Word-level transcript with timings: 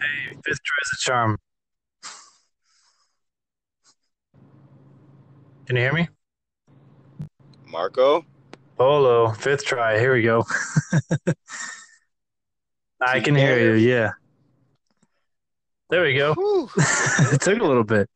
Hey, 0.00 0.36
fifth 0.44 0.60
tries 0.62 0.92
a 0.92 0.96
charm. 0.98 1.38
Can 5.66 5.76
you 5.76 5.82
hear 5.82 5.92
me? 5.92 6.08
Marco? 7.66 8.24
Polo, 8.76 9.32
fifth 9.32 9.64
try. 9.64 9.98
Here 9.98 10.14
we 10.14 10.22
go. 10.22 10.44
I 13.00 13.20
can 13.20 13.34
hear 13.34 13.58
you. 13.58 13.74
Yeah. 13.74 14.12
There 15.90 16.02
we 16.02 16.14
go. 16.14 16.34
it 16.76 17.40
took 17.40 17.60
a 17.60 17.64
little 17.64 17.84
bit. 17.84 18.08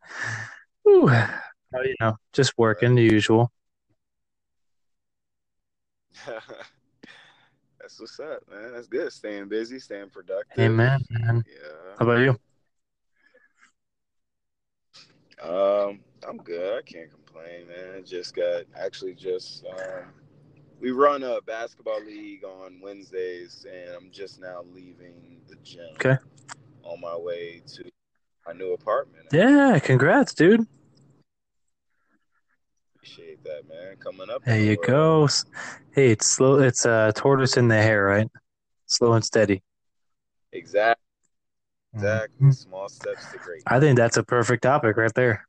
Whew. 0.82 1.10
Oh, 1.10 1.82
you 1.82 1.94
know, 2.00 2.16
just 2.32 2.54
working 2.56 2.94
the 2.94 3.02
usual. 3.02 3.52
That's 7.88 8.00
what's 8.00 8.20
up, 8.20 8.42
man. 8.50 8.74
That's 8.74 8.86
good. 8.86 9.10
Staying 9.10 9.48
busy, 9.48 9.78
staying 9.78 10.10
productive. 10.10 10.62
Amen, 10.62 11.00
man. 11.08 11.42
Yeah. 11.48 11.94
How 11.98 12.04
about 12.04 12.20
you? 12.20 12.38
Um, 15.42 16.00
I'm 16.28 16.36
good. 16.36 16.76
I 16.76 16.82
can't 16.82 17.10
complain, 17.10 17.66
man. 17.66 18.04
Just 18.04 18.36
got 18.36 18.64
actually 18.78 19.14
just 19.14 19.64
um 19.64 20.04
we 20.78 20.90
run 20.90 21.22
a 21.22 21.40
basketball 21.40 22.04
league 22.04 22.44
on 22.44 22.78
Wednesdays 22.82 23.64
and 23.66 23.96
I'm 23.96 24.10
just 24.10 24.38
now 24.38 24.66
leaving 24.74 25.40
the 25.48 25.56
gym. 25.64 25.88
Okay. 25.94 26.18
On 26.82 27.00
my 27.00 27.16
way 27.16 27.62
to 27.68 27.90
my 28.46 28.52
new 28.52 28.74
apartment. 28.74 29.28
Yeah, 29.32 29.78
congrats, 29.78 30.34
dude. 30.34 30.66
Appreciate 32.98 33.42
that, 33.44 33.68
man. 33.68 33.96
Coming 33.96 34.28
up. 34.28 34.44
There 34.44 34.60
you 34.60 34.76
go. 34.76 35.28
Hey, 35.92 36.10
it's 36.10 36.26
slow. 36.26 36.58
It's 36.58 36.84
uh, 36.84 37.12
tortoise 37.14 37.56
in 37.56 37.68
the 37.68 37.76
hare, 37.76 38.04
right? 38.04 38.28
Slow 38.86 39.12
and 39.12 39.24
steady. 39.24 39.62
Exactly. 40.52 41.04
Exactly. 41.94 42.46
Mhm. 42.48 42.54
Small 42.54 42.88
steps 42.88 43.30
to 43.32 43.38
great. 43.38 43.62
I 43.66 43.80
think 43.80 43.96
that's 43.96 44.16
a 44.16 44.22
perfect 44.22 44.62
topic 44.62 44.96
right 44.96 45.12
there. 45.14 45.46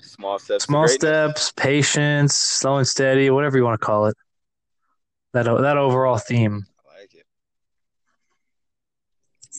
Small 0.00 0.38
steps. 0.38 0.64
Small 0.64 0.88
steps, 0.88 1.52
patience, 1.52 2.36
slow 2.36 2.78
and 2.78 2.88
steady, 2.88 3.28
whatever 3.30 3.58
you 3.58 3.64
want 3.64 3.78
to 3.78 3.84
call 3.84 4.06
it. 4.06 4.16
That 5.34 5.44
that 5.44 5.76
overall 5.76 6.18
theme. 6.18 6.66
I 6.88 7.00
like 7.00 7.14
it. 7.14 7.26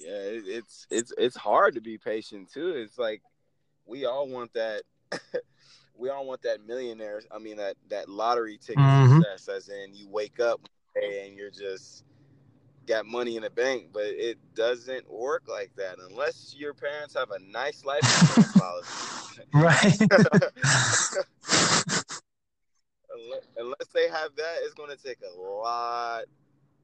Yeah, 0.02 0.16
it, 0.16 0.44
it's 0.48 0.88
it's 0.90 1.14
it's 1.18 1.36
hard 1.36 1.76
to 1.76 1.82
be 1.82 1.98
patient 1.98 2.52
too. 2.52 2.70
It's 2.72 2.98
like 2.98 3.22
we 3.86 4.06
all 4.06 4.28
want 4.28 4.54
that. 4.54 4.82
we 5.96 6.10
all 6.10 6.26
want 6.26 6.42
that 6.44 6.66
millionaire. 6.66 7.22
I 7.32 7.40
mean 7.40 7.58
that 7.58 7.76
that 7.90 8.10
lottery 8.10 8.58
ticket 8.58 8.84
Mhm. 8.84 9.18
success, 9.22 9.48
as 9.48 9.70
in 9.70 9.94
you 9.94 10.08
wake 10.10 10.40
up 10.40 10.62
and 10.96 11.36
you're 11.36 11.52
just 11.52 12.04
got 12.88 13.06
money 13.06 13.36
in 13.36 13.44
the 13.44 13.50
bank, 13.50 13.90
but 13.92 14.06
it 14.06 14.38
doesn't 14.56 15.12
work 15.12 15.44
like 15.48 15.76
that 15.76 15.98
unless 16.10 16.56
your 16.58 16.74
parents 16.74 17.14
have 17.14 17.32
a 17.32 17.40
nice 17.40 17.84
life 17.86 18.02
insurance 18.04 18.54
policy. 18.58 19.44
Right. 19.54 19.98
unless, 23.14 23.44
unless 23.58 23.88
they 23.94 24.08
have 24.10 24.36
that, 24.36 24.56
it's 24.64 24.74
going 24.74 24.96
to 24.96 25.04
take 25.04 25.20
a 25.22 25.40
lot 25.40 26.24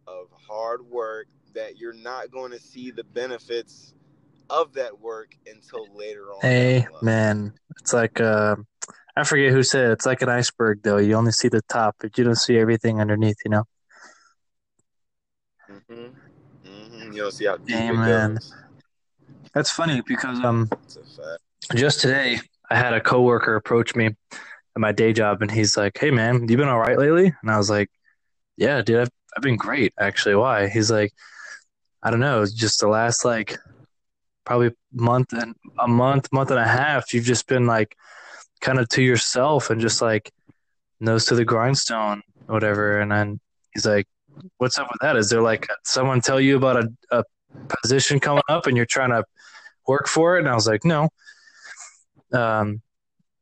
of 0.08 0.28
hard 0.48 0.82
work 0.90 1.28
that 1.54 1.78
you're 1.78 1.94
not 1.94 2.32
going 2.32 2.52
to 2.52 2.60
see 2.60 2.92
the 2.92 3.04
benefits 3.04 3.94
of 4.54 4.74
that 4.74 5.00
work 5.00 5.36
until 5.52 5.88
later 5.96 6.32
on. 6.32 6.40
hey, 6.42 6.80
down 6.82 6.86
the 6.86 6.92
line. 6.94 7.06
man. 7.06 7.54
It's 7.80 7.94
like 7.94 8.22
uh, 8.22 8.56
I 9.16 9.24
forget 9.24 9.52
who 9.52 9.64
said 9.64 9.86
it. 9.86 9.92
it's 9.94 10.06
like 10.06 10.22
an 10.22 10.30
iceberg 10.30 10.82
though. 10.84 10.98
You 10.98 11.16
only 11.16 11.32
see 11.32 11.48
the 11.50 11.62
top, 11.64 11.96
but 12.00 12.18
you 12.18 12.24
don't 12.24 12.36
see 12.36 12.58
everything 12.58 13.02
underneath, 13.02 13.38
you 13.44 13.52
know. 13.52 13.64
Mhm. 15.70 16.14
Mhm. 16.66 17.16
You'll 17.16 17.32
see 17.32 17.46
how 17.46 17.58
deep 17.58 17.76
Amen. 17.76 18.32
it 18.32 18.34
goes. 18.36 18.54
That's 19.54 19.72
funny 19.72 20.02
because 20.08 20.40
um 20.44 20.70
It's 20.84 20.98
a 20.98 21.00
fact. 21.02 21.76
just 21.76 22.00
today 22.02 22.40
I 22.70 22.76
had 22.76 22.94
a 22.94 23.02
coworker 23.02 23.56
approach 23.56 23.96
me 23.96 24.08
at 24.08 24.78
my 24.78 24.92
day 24.92 25.14
job 25.14 25.42
and 25.42 25.50
he's 25.52 25.76
like, 25.78 25.98
Hey 25.98 26.12
man, 26.12 26.48
you 26.48 26.58
been 26.58 26.68
all 26.68 26.80
right 26.80 26.98
lately? 26.98 27.34
And 27.42 27.52
I 27.52 27.58
was 27.58 27.70
like, 27.70 27.90
Yeah, 28.58 28.82
dude, 28.82 29.00
I've 29.00 29.10
I've 29.36 29.44
been 29.44 29.58
great 29.58 29.94
actually. 30.00 30.36
Why? 30.36 30.68
He's 30.70 30.92
like, 30.92 31.12
I 32.04 32.12
don't 32.12 32.20
know, 32.20 32.42
it's 32.42 32.54
just 32.54 32.80
the 32.80 32.88
last 32.88 33.26
like 33.26 33.58
probably 34.46 34.72
month 34.92 35.34
and 35.34 35.56
a 35.80 35.88
month, 35.88 36.32
month 36.32 36.52
and 36.52 36.60
a 36.60 36.68
half, 36.68 37.14
you've 37.14 37.26
just 37.26 37.48
been 37.48 37.66
like 37.66 37.96
kind 38.62 38.80
of 38.80 38.88
to 38.90 39.04
yourself 39.04 39.70
and 39.70 39.82
just 39.82 40.02
like 40.02 40.32
nose 41.00 41.26
to 41.26 41.36
the 41.36 41.46
grindstone, 41.46 42.22
whatever. 42.48 43.00
And 43.00 43.12
then 43.12 43.40
he's 43.74 43.86
like, 43.86 44.08
What's 44.58 44.80
up 44.80 44.88
with 44.92 45.00
that? 45.02 45.16
Is 45.16 45.30
there 45.30 45.44
like 45.44 45.68
someone 45.84 46.20
tell 46.20 46.42
you 46.42 46.58
about 46.58 46.84
a, 46.84 46.90
a 47.12 47.24
position 47.84 48.20
coming 48.20 48.42
up 48.50 48.66
and 48.66 48.76
you're 48.76 48.88
trying 48.88 49.12
to 49.12 49.24
work 49.88 50.08
for 50.08 50.38
it? 50.38 50.40
And 50.40 50.50
I 50.50 50.56
was 50.56 50.68
like, 50.68 50.84
No. 50.84 51.10
Um, 52.32 52.82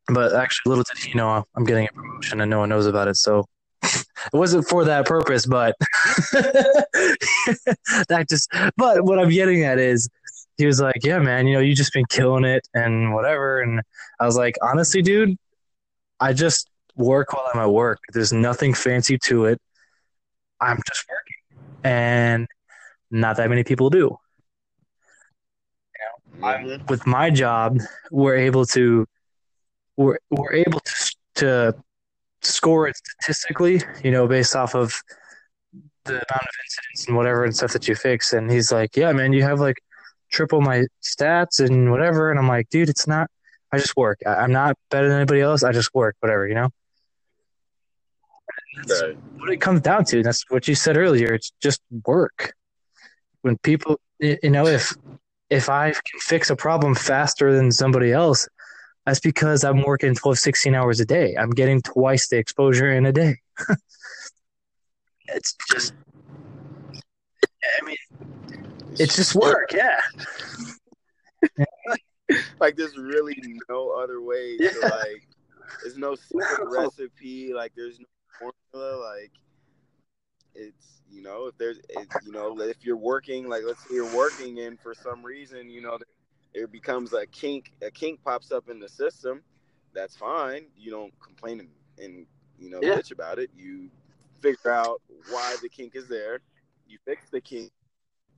but 0.08 0.36
actually, 0.36 0.70
little 0.70 0.84
did 0.84 1.02
he 1.02 1.14
know 1.14 1.46
I'm 1.56 1.64
getting 1.64 1.88
a 1.88 1.94
promotion 1.94 2.42
and 2.42 2.50
no 2.50 2.60
one 2.60 2.70
knows 2.70 2.88
about 2.88 3.08
it. 3.08 3.16
So 3.16 3.46
it 3.84 4.06
wasn't 4.34 4.68
for 4.68 4.84
that 4.86 5.06
purpose, 5.06 5.46
but 5.46 5.76
that 8.10 8.26
just, 8.30 8.52
but 8.76 9.06
what 9.06 9.20
I'm 9.20 9.30
getting 9.30 9.64
at 9.64 9.80
is 9.80 10.10
he 10.62 10.68
was 10.68 10.80
like, 10.80 11.04
yeah, 11.04 11.18
man, 11.20 11.48
you 11.48 11.56
know, 11.56 11.60
you 11.60 11.74
just 11.76 11.92
been 11.92 12.06
killing 12.06 12.46
it 12.46 12.68
and 12.74 13.14
whatever. 13.14 13.62
And 13.62 13.82
I 14.20 14.26
was 14.26 14.38
like, 14.38 14.56
honestly, 14.62 15.02
dude, 15.02 15.36
I 16.20 16.34
just 16.34 16.70
work 16.96 17.34
while 17.34 17.50
I'm 17.52 17.60
at 17.60 17.72
work. 17.72 17.98
There's 18.14 18.32
nothing 18.32 18.74
fancy 18.76 19.18
to 19.26 19.46
it. 19.46 19.60
I'm 20.60 20.80
just 20.88 21.06
working. 21.10 21.66
And 21.84 22.48
not 23.10 23.38
that 23.38 23.50
many 23.50 23.64
people 23.64 23.90
do. 23.90 24.18
Mhm. 26.40 26.90
with 26.90 27.06
my 27.06 27.30
job, 27.30 27.80
we're 28.12 28.36
able 28.38 28.66
to 28.68 29.06
we're 29.98 30.18
we're 30.30 30.54
able 30.54 30.80
to 30.80 31.16
to 31.36 31.76
score 32.42 32.88
it 32.88 32.96
statistically, 32.98 33.82
you 34.04 34.12
know, 34.12 34.28
based 34.28 34.56
off 34.56 34.74
of 34.76 34.94
the 36.06 36.14
amount 36.14 36.48
of 36.52 36.56
incidents 36.66 37.08
and 37.08 37.16
whatever 37.18 37.44
and 37.44 37.56
stuff 37.56 37.74
that 37.74 37.88
you 37.88 37.96
fix. 37.96 38.34
And 38.34 38.50
he's 38.50 38.72
like, 38.72 38.96
"Yeah, 38.96 39.12
man, 39.12 39.34
you 39.34 39.44
have 39.44 39.60
like 39.60 39.78
triple 40.32 40.62
my 40.62 40.86
stats 41.04 41.60
and 41.66 41.92
whatever." 41.92 42.30
And 42.32 42.40
I'm 42.40 42.48
like, 42.48 42.70
"Dude, 42.70 42.90
it's 42.90 43.08
not. 43.08 43.30
I 43.72 43.78
just 43.78 43.96
work. 43.96 44.20
I, 44.26 44.36
I'm 44.36 44.52
not 44.52 44.78
better 44.90 45.08
than 45.08 45.18
anybody 45.18 45.42
else. 45.42 45.64
I 45.64 45.72
just 45.72 45.94
work, 45.94 46.16
whatever, 46.20 46.48
you 46.48 46.56
know." 46.56 46.70
That's 48.88 49.02
Right. 49.02 49.18
what 49.38 49.50
it 49.52 49.58
comes 49.62 49.82
down 49.82 50.06
to. 50.06 50.24
That's 50.24 50.50
what 50.50 50.68
you 50.68 50.76
said 50.76 50.98
earlier. 50.98 51.34
It's 51.34 51.52
just 51.62 51.82
work. 52.06 52.54
When 53.42 53.58
people, 53.60 54.00
you 54.20 54.38
know, 54.50 54.68
if 54.68 54.96
if 55.50 55.70
I 55.70 55.92
can 55.92 56.20
fix 56.20 56.50
a 56.50 56.56
problem 56.56 56.96
faster 56.96 57.54
than 57.54 57.72
somebody 57.72 58.12
else, 58.14 58.48
that's 59.06 59.20
because 59.20 59.64
I'm 59.64 59.82
working 59.82 60.16
12, 60.16 60.40
16 60.40 60.76
hours 60.76 61.00
a 61.00 61.06
day. 61.06 61.36
I'm 61.38 61.50
getting 61.50 61.82
twice 61.82 62.30
the 62.30 62.38
exposure 62.38 62.90
in 62.92 63.06
a 63.06 63.12
day. 63.12 63.38
it's 65.28 65.56
just, 65.70 65.94
I 66.94 67.86
mean, 67.86 67.98
it's 68.92 69.16
just 69.16 69.36
work. 69.36 69.72
Yeah. 69.74 70.00
like 72.60 72.76
there's 72.76 72.98
really 72.98 73.36
no 73.70 73.92
other 73.92 74.22
way 74.22 74.58
to 74.58 74.64
Yeah. 74.64 74.88
like 74.90 75.28
there's 75.84 75.98
no 75.98 76.16
secret 76.16 76.68
recipe 76.70 77.54
like 77.54 77.74
there's 77.76 78.00
no 78.00 78.06
formula 78.40 78.98
like 79.16 79.32
it's 80.56 81.02
you 81.10 81.22
know 81.22 81.48
if 81.48 81.58
there's 81.58 81.78
it, 81.90 82.08
you 82.26 82.32
know 82.32 82.60
if 82.60 82.78
you're 82.84 82.98
working 82.98 83.48
like 83.50 83.64
let's 83.66 83.82
say 83.82 83.96
you're 83.96 84.16
working 84.16 84.60
and 84.60 84.80
for 84.80 84.94
some 84.94 85.24
reason 85.24 85.70
you 85.70 85.82
know 85.82 85.98
it 86.54 86.72
becomes 86.72 87.14
a 87.14 87.26
kink 87.28 87.72
a 87.82 87.90
kink 87.92 88.22
pops 88.24 88.52
up 88.52 88.70
in 88.70 88.80
the 88.80 88.90
system 88.90 89.42
that's 89.94 90.16
fine 90.16 90.66
you 90.78 90.92
don't 90.92 91.14
complain 91.20 91.60
and, 91.60 91.70
and 92.04 92.26
you 92.60 92.70
know 92.70 92.80
Yeah. 92.82 92.98
bitch 92.98 93.12
about 93.12 93.40
it 93.40 93.50
you 93.56 93.90
figure 94.42 94.72
out 94.72 95.02
why 95.30 95.56
the 95.62 95.70
kink 95.70 95.96
is 95.96 96.08
there 96.08 96.40
you 96.88 96.98
fix 97.06 97.30
the 97.30 97.42
kink 97.42 97.72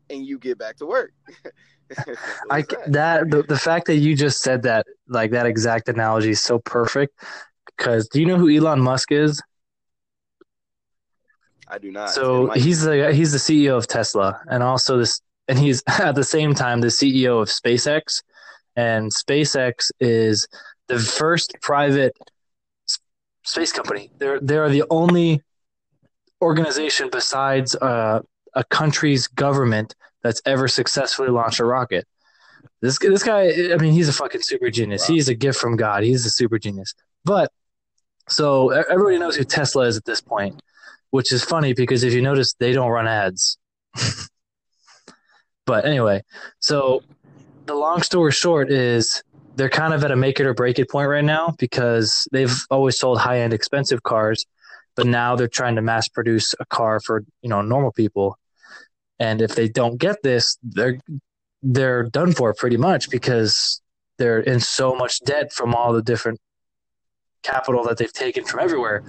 and 0.10 0.26
you 0.26 0.38
get 0.38 0.58
back 0.58 0.78
to 0.78 0.86
work 0.86 1.14
I 2.50 2.62
that. 2.62 2.92
that 2.92 3.30
the, 3.30 3.44
the 3.44 3.58
fact 3.58 3.88
that 3.88 3.96
you 3.96 4.16
just 4.16 4.42
said 4.42 4.64
that 4.64 4.86
like 5.08 5.32
that 5.32 5.46
exact 5.46 5.90
analogy 5.90 6.32
is 6.32 6.42
so 6.42 6.60
perfect 6.60 7.14
because 7.78 8.08
do 8.08 8.20
you 8.20 8.26
know 8.26 8.38
who 8.38 8.50
Elon 8.50 8.80
Musk 8.80 9.12
is? 9.12 9.42
I 11.68 11.78
do 11.78 11.92
not. 11.92 12.12
So 12.12 12.52
he's 12.52 12.82
the 12.82 13.14
he's 13.14 13.32
the 13.32 13.38
CEO 13.38 13.78
of 13.78 13.88
Tesla, 13.88 14.40
and 14.48 14.62
also 14.62 14.98
this, 14.98 15.22
and 15.48 15.58
he's 15.58 15.84
at 15.88 16.16
the 16.16 16.24
same 16.24 16.54
time 16.54 16.82
the 16.82 16.88
CEO 16.88 17.42
of 17.42 17.50
SpaceX, 17.50 18.22
and 18.76 19.12
SpaceX 19.12 19.92
is 20.00 20.48
the 20.88 21.00
first 21.00 21.56
private 21.62 22.16
space 23.44 23.72
company. 23.72 24.12
They're 24.18 24.40
they're 24.40 24.70
the 24.70 24.84
only 24.90 25.42
organization 26.42 27.10
besides 27.12 27.76
uh, 27.76 28.22
a 28.56 28.64
country's 28.64 29.28
government 29.28 29.96
that's 30.22 30.42
ever 30.46 30.68
successfully 30.68 31.30
launched 31.30 31.60
a 31.60 31.66
rocket. 31.66 32.08
This 32.82 33.00
this 33.00 33.24
guy, 33.24 33.74
I 33.74 33.78
mean, 33.78 33.94
he's 33.94 34.10
a 34.10 34.14
fucking 34.14 34.42
super 34.42 34.70
genius. 34.70 35.08
Wow. 35.08 35.16
He's 35.16 35.30
a 35.30 35.36
gift 35.36 35.60
from 35.60 35.76
God. 35.76 36.04
He's 36.04 36.26
a 36.26 36.30
super 36.30 36.60
genius. 36.60 36.94
But 37.26 37.52
so 38.30 38.70
everybody 38.70 39.18
knows 39.18 39.36
who 39.36 39.44
Tesla 39.44 39.86
is 39.86 39.98
at 39.98 40.06
this 40.06 40.22
point 40.22 40.62
which 41.14 41.32
is 41.32 41.44
funny 41.44 41.74
because 41.74 42.04
if 42.04 42.12
you 42.12 42.24
notice, 42.24 42.56
they 42.56 42.74
don't 42.74 42.90
run 42.90 43.08
ads. 43.08 43.58
But 45.66 45.86
anyway, 45.86 46.24
so 46.60 47.04
the 47.68 47.74
long 47.74 48.02
story 48.02 48.34
short 48.34 48.70
is 48.70 49.24
they're 49.56 49.70
kind 49.70 49.94
of 49.94 50.04
at 50.04 50.12
a 50.12 50.16
make 50.18 50.42
it 50.42 50.46
or 50.46 50.54
break 50.54 50.78
it 50.78 50.90
point 50.90 51.08
right 51.08 51.24
now 51.24 51.56
because 51.58 52.28
they've 52.34 52.54
always 52.70 53.00
sold 53.00 53.20
high 53.20 53.40
end 53.40 53.54
expensive 53.54 54.04
cars, 54.04 54.46
but 54.98 55.08
now 55.08 55.38
they're 55.38 55.48
trying 55.48 55.78
to 55.78 55.82
mass 55.82 56.10
produce 56.10 56.54
a 56.60 56.66
car 56.66 57.00
for, 57.00 57.24
you 57.42 57.50
know, 57.50 57.62
normal 57.62 57.94
people. 57.94 58.38
And 59.20 59.42
if 59.42 59.56
they 59.56 59.68
don't 59.68 59.98
get 59.98 60.18
this, 60.24 60.58
they're 60.64 61.00
they're 61.62 62.04
done 62.04 62.34
for 62.34 62.54
pretty 62.54 62.78
much 62.78 63.10
because 63.10 63.82
they're 64.18 64.42
in 64.42 64.60
so 64.60 64.96
much 64.96 65.20
debt 65.26 65.54
from 65.54 65.74
all 65.74 65.94
the 65.94 66.02
different 66.02 66.40
capital 67.42 67.84
that 67.86 67.98
they've 67.98 68.12
taken 68.12 68.44
from 68.44 68.60
everywhere. 68.60 69.04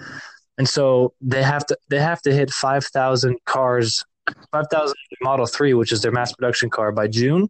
And 0.56 0.68
so 0.68 1.14
they 1.20 1.42
have 1.42 1.66
to 1.66 1.76
they 1.88 2.00
have 2.00 2.22
to 2.22 2.32
hit 2.32 2.50
5,000 2.50 3.36
cars 3.44 4.04
5,000 4.52 4.94
Model 5.20 5.46
3, 5.46 5.74
which 5.74 5.92
is 5.92 6.00
their 6.02 6.12
mass 6.12 6.32
production 6.32 6.70
car 6.70 6.92
by 6.92 7.06
June, 7.06 7.48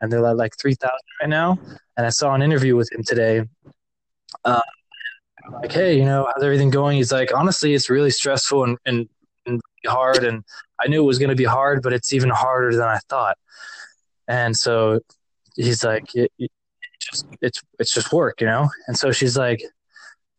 and 0.00 0.12
they're 0.12 0.24
at 0.26 0.36
like 0.36 0.52
3,000 0.58 0.90
right 1.20 1.28
now. 1.28 1.58
And 1.96 2.06
I 2.06 2.10
saw 2.10 2.34
an 2.34 2.42
interview 2.42 2.76
with 2.76 2.90
him 2.92 3.02
today. 3.04 3.42
Uh, 4.44 4.60
like, 5.60 5.72
hey, 5.72 5.98
you 5.98 6.04
know, 6.04 6.26
how's 6.32 6.42
everything 6.42 6.70
going? 6.70 6.96
He's 6.96 7.12
like, 7.12 7.34
honestly, 7.34 7.74
it's 7.74 7.90
really 7.90 8.10
stressful 8.10 8.64
and, 8.64 8.78
and, 8.86 9.08
and 9.46 9.60
hard. 9.86 10.24
And 10.24 10.42
I 10.84 10.88
knew 10.88 11.02
it 11.02 11.06
was 11.06 11.18
going 11.18 11.30
to 11.30 11.36
be 11.36 11.44
hard, 11.44 11.82
but 11.82 11.92
it's 11.92 12.12
even 12.12 12.30
harder 12.30 12.72
than 12.72 12.86
I 12.86 12.98
thought. 13.08 13.38
And 14.28 14.56
so 14.56 15.00
he's 15.56 15.82
like, 15.84 16.14
it, 16.14 16.30
it 16.38 16.50
just, 17.00 17.26
it's, 17.40 17.62
it's 17.78 17.92
just 17.92 18.12
work, 18.12 18.40
you 18.40 18.46
know? 18.46 18.68
And 18.86 18.98
so 18.98 19.12
she's 19.12 19.36
like, 19.36 19.62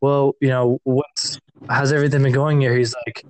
well, 0.01 0.33
you 0.42 0.50
know, 0.50 0.80
what's, 0.83 1.39
how's 1.69 1.92
everything 1.92 2.24
been 2.24 2.33
going 2.33 2.62
here? 2.62 2.77
He's 2.77 2.94
like, 3.06 3.25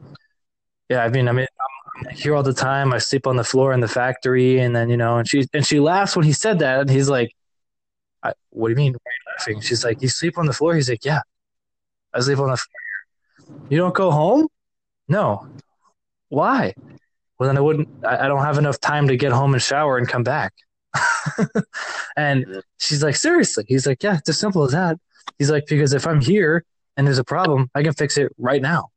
yeah, 0.89 1.03
I 1.03 1.09
mean, 1.09 1.27
I 1.27 1.31
mean, 1.31 1.47
I'm 1.57 2.15
here 2.15 2.35
all 2.35 2.43
the 2.43 2.53
time. 2.53 2.93
I 2.93 2.97
sleep 2.97 3.27
on 3.27 3.37
the 3.37 3.43
floor 3.43 3.73
in 3.73 3.79
the 3.79 3.87
factory, 3.87 4.59
and 4.59 4.75
then 4.75 4.89
you 4.89 4.97
know, 4.97 5.17
and 5.17 5.27
she 5.27 5.47
and 5.53 5.65
she 5.65 5.79
laughs 5.79 6.15
when 6.15 6.25
he 6.25 6.33
said 6.33 6.59
that, 6.59 6.81
and 6.81 6.89
he's 6.89 7.09
like, 7.09 7.31
"What 8.49 8.67
do 8.67 8.71
you 8.71 8.75
mean? 8.75 8.93
Why 8.93 9.11
are 9.11 9.33
laughing?" 9.37 9.61
She's 9.61 9.83
like, 9.83 10.01
"You 10.01 10.09
sleep 10.09 10.37
on 10.37 10.45
the 10.45 10.53
floor." 10.53 10.75
He's 10.75 10.89
like, 10.89 11.05
"Yeah, 11.05 11.21
I 12.13 12.19
sleep 12.19 12.39
on 12.39 12.51
the 12.51 12.57
floor." 12.57 13.57
You 13.69 13.77
don't 13.77 13.95
go 13.95 14.11
home? 14.11 14.47
No. 15.07 15.47
Why? 16.29 16.73
Well, 17.37 17.47
then 17.47 17.57
I 17.57 17.61
wouldn't. 17.61 17.89
I, 18.05 18.25
I 18.25 18.27
don't 18.27 18.43
have 18.43 18.57
enough 18.57 18.79
time 18.79 19.07
to 19.07 19.17
get 19.17 19.31
home 19.31 19.53
and 19.53 19.61
shower 19.61 19.97
and 19.97 20.07
come 20.07 20.23
back. 20.23 20.53
and 22.17 22.61
she's 22.77 23.03
like, 23.03 23.15
"Seriously?" 23.15 23.65
He's 23.67 23.85
like, 23.85 24.01
"Yeah, 24.01 24.17
it's 24.17 24.29
as 24.29 24.39
simple 24.39 24.63
as 24.63 24.71
that." 24.71 24.97
He's 25.37 25.51
like, 25.51 25.65
"Because 25.67 25.93
if 25.93 26.07
I'm 26.07 26.21
here 26.21 26.63
and 26.95 27.05
there's 27.05 27.17
a 27.17 27.23
problem, 27.23 27.69
I 27.75 27.83
can 27.83 27.93
fix 27.93 28.17
it 28.17 28.31
right 28.37 28.61
now." 28.61 28.89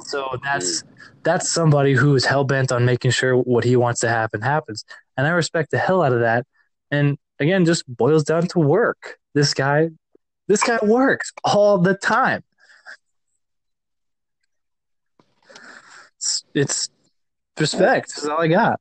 So 0.00 0.28
that's 0.42 0.82
mm. 0.82 0.88
that's 1.22 1.50
somebody 1.52 1.94
who 1.94 2.14
is 2.14 2.24
hell 2.24 2.44
bent 2.44 2.72
on 2.72 2.84
making 2.84 3.12
sure 3.12 3.36
what 3.36 3.64
he 3.64 3.76
wants 3.76 4.00
to 4.00 4.08
happen 4.08 4.40
happens, 4.40 4.84
and 5.16 5.26
I 5.26 5.30
respect 5.30 5.70
the 5.70 5.78
hell 5.78 6.02
out 6.02 6.12
of 6.12 6.20
that. 6.20 6.46
And 6.90 7.18
again, 7.38 7.64
just 7.64 7.84
boils 7.86 8.24
down 8.24 8.46
to 8.48 8.58
work. 8.58 9.18
This 9.34 9.54
guy, 9.54 9.90
this 10.48 10.62
guy 10.62 10.78
works 10.82 11.32
all 11.44 11.78
the 11.78 11.94
time. 11.94 12.42
It's, 16.20 16.44
it's 16.52 16.90
respect. 17.58 18.14
That's 18.14 18.26
all 18.26 18.42
I 18.42 18.48
got. 18.48 18.78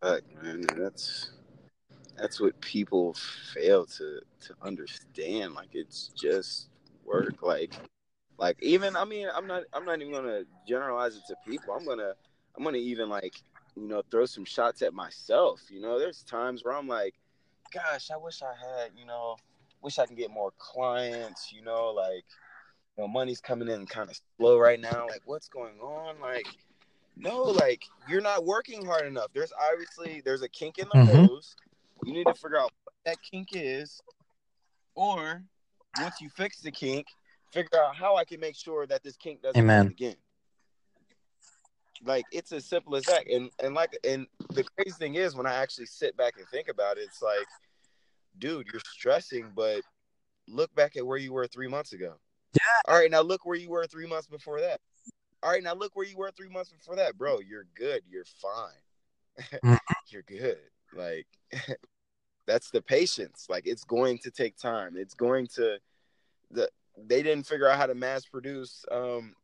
Fuck, 0.00 0.22
man, 0.40 0.64
that's 0.76 1.32
that's 2.16 2.40
what 2.40 2.60
people 2.60 3.16
fail 3.52 3.84
to 3.84 4.20
to 4.42 4.54
understand. 4.62 5.54
Like 5.54 5.70
it's 5.72 6.12
just 6.16 6.68
work. 7.04 7.42
Like 7.42 7.74
like 8.38 8.56
even 8.62 8.94
I 8.94 9.04
mean 9.04 9.26
I'm 9.34 9.48
not 9.48 9.64
I'm 9.72 9.84
not 9.84 10.00
even 10.00 10.12
gonna 10.12 10.42
generalize 10.68 11.16
it 11.16 11.22
to 11.26 11.50
people. 11.50 11.74
I'm 11.74 11.84
gonna 11.84 12.12
I'm 12.56 12.62
gonna 12.62 12.78
even 12.78 13.08
like 13.08 13.42
you 13.74 13.88
know 13.88 14.02
throw 14.08 14.24
some 14.24 14.44
shots 14.44 14.82
at 14.82 14.94
myself. 14.94 15.62
You 15.68 15.80
know, 15.80 15.98
there's 15.98 16.22
times 16.22 16.62
where 16.62 16.76
I'm 16.76 16.86
like, 16.86 17.14
gosh, 17.72 18.12
I 18.12 18.16
wish 18.16 18.40
I 18.40 18.52
had 18.54 18.92
you 18.96 19.04
know, 19.04 19.34
wish 19.82 19.98
I 19.98 20.06
can 20.06 20.14
get 20.14 20.30
more 20.30 20.52
clients. 20.58 21.52
You 21.52 21.62
know, 21.62 21.90
like 21.90 22.24
you 22.96 23.04
know 23.04 23.08
money's 23.08 23.40
coming 23.40 23.68
in 23.68 23.86
kind 23.86 24.10
of 24.10 24.18
slow 24.36 24.58
right 24.58 24.80
now. 24.80 25.06
Like 25.08 25.22
what's 25.24 25.48
going 25.48 25.78
on? 25.80 26.20
Like 26.20 26.46
no, 27.16 27.42
like 27.42 27.82
you're 28.08 28.20
not 28.20 28.44
working 28.44 28.84
hard 28.84 29.06
enough. 29.06 29.28
There's 29.34 29.52
obviously 29.70 30.22
there's 30.24 30.42
a 30.42 30.48
kink 30.48 30.78
in 30.78 30.88
the 30.92 30.98
mm-hmm. 30.98 31.26
hose. 31.26 31.54
You 32.04 32.12
need 32.12 32.26
to 32.26 32.34
figure 32.34 32.58
out 32.58 32.72
what 32.84 32.94
that 33.04 33.16
kink 33.30 33.48
is, 33.52 34.00
or 34.94 35.42
once 35.98 36.20
you 36.20 36.28
fix 36.30 36.60
the 36.60 36.70
kink, 36.70 37.06
figure 37.52 37.80
out 37.80 37.94
how 37.94 38.16
I 38.16 38.24
can 38.24 38.40
make 38.40 38.56
sure 38.56 38.86
that 38.86 39.02
this 39.02 39.16
kink 39.16 39.42
doesn't 39.42 39.58
Amen. 39.58 39.76
happen 39.76 39.92
again. 39.92 40.16
Like 42.04 42.24
it's 42.32 42.52
as 42.52 42.64
simple 42.64 42.96
as 42.96 43.04
that. 43.04 43.26
And 43.30 43.50
and 43.62 43.74
like 43.74 43.96
and 44.06 44.26
the 44.50 44.64
crazy 44.64 44.96
thing 44.98 45.14
is 45.14 45.36
when 45.36 45.46
I 45.46 45.54
actually 45.54 45.86
sit 45.86 46.16
back 46.16 46.34
and 46.36 46.46
think 46.48 46.68
about 46.68 46.98
it, 46.98 47.02
it's 47.02 47.22
like, 47.22 47.46
dude, 48.38 48.66
you're 48.72 48.82
stressing, 48.86 49.52
but 49.54 49.82
look 50.48 50.74
back 50.74 50.96
at 50.96 51.06
where 51.06 51.16
you 51.16 51.32
were 51.32 51.46
three 51.46 51.68
months 51.68 51.92
ago. 51.92 52.14
Yeah. 52.54 52.92
All 52.92 52.98
right, 52.98 53.10
now 53.10 53.20
look 53.20 53.44
where 53.44 53.56
you 53.56 53.70
were 53.70 53.86
three 53.86 54.06
months 54.06 54.28
before 54.28 54.60
that. 54.60 54.80
All 55.42 55.50
right, 55.50 55.62
now 55.62 55.74
look 55.74 55.94
where 55.94 56.06
you 56.06 56.16
were 56.16 56.30
three 56.30 56.48
months 56.48 56.70
before 56.70 56.96
that, 56.96 57.18
bro. 57.18 57.40
You're 57.40 57.66
good. 57.74 58.02
You're 58.08 58.24
fine. 58.24 59.50
Mm-hmm. 59.62 59.74
you're 60.08 60.22
good. 60.22 60.58
Like 60.94 61.26
that's 62.46 62.70
the 62.70 62.80
patience. 62.80 63.46
Like 63.48 63.66
it's 63.66 63.84
going 63.84 64.18
to 64.18 64.30
take 64.30 64.56
time. 64.56 64.94
It's 64.96 65.14
going 65.14 65.46
to 65.54 65.78
the 66.50 66.68
they 66.96 67.22
didn't 67.22 67.46
figure 67.46 67.68
out 67.68 67.78
how 67.78 67.86
to 67.86 67.94
mass 67.94 68.24
produce 68.24 68.84
um 68.90 69.34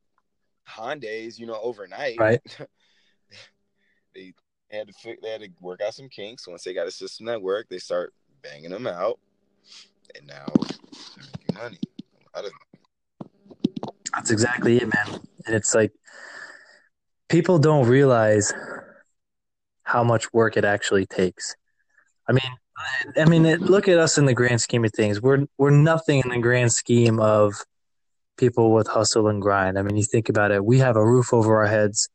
Hyundai's, 0.69 1.39
you 1.39 1.47
know, 1.47 1.59
overnight. 1.61 2.19
Right. 2.19 2.41
they 4.15 4.33
had 4.71 4.89
to 4.89 5.17
they 5.23 5.31
had 5.31 5.41
to 5.43 5.51
work 5.61 5.81
out 5.81 5.95
some 5.95 6.09
kinks. 6.09 6.47
Once 6.47 6.63
they 6.63 6.75
got 6.75 6.87
a 6.87 6.93
system 6.93 7.27
that 7.27 7.43
worked, 7.43 7.71
they 7.71 7.79
start 7.79 8.15
banging 8.43 8.71
them 8.71 8.87
out, 8.87 9.19
and 10.15 10.27
now 10.27 10.47
they're 10.55 11.19
making 11.39 11.55
money. 11.55 11.79
That's 14.21 14.33
exactly 14.33 14.77
it, 14.77 14.83
man. 14.85 15.19
And 15.47 15.57
it's 15.57 15.75
like 15.75 15.93
people 17.31 17.59
don't 17.59 17.89
realize 17.89 18.53
how 19.83 20.05
much 20.05 20.31
work 20.35 20.59
it 20.59 20.65
actually 20.67 21.07
takes. 21.07 21.57
I 22.29 22.33
mean, 22.33 22.43
I 23.17 23.25
mean, 23.25 23.45
look 23.61 23.89
at 23.89 23.99
us 23.99 24.19
in 24.19 24.27
the 24.27 24.35
grand 24.35 24.61
scheme 24.61 24.85
of 24.85 24.93
things. 24.93 25.23
We're 25.23 25.47
we're 25.57 25.71
nothing 25.71 26.21
in 26.23 26.29
the 26.29 26.39
grand 26.39 26.71
scheme 26.71 27.19
of 27.19 27.55
people 28.37 28.75
with 28.75 28.89
hustle 28.89 29.27
and 29.29 29.41
grind. 29.41 29.79
I 29.79 29.83
mean, 29.83 29.97
you 29.97 30.05
think 30.05 30.29
about 30.29 30.51
it. 30.51 30.63
We 30.63 30.81
have 30.81 30.97
a 30.97 31.05
roof 31.05 31.33
over 31.33 31.57
our 31.57 31.67
heads, 31.67 32.11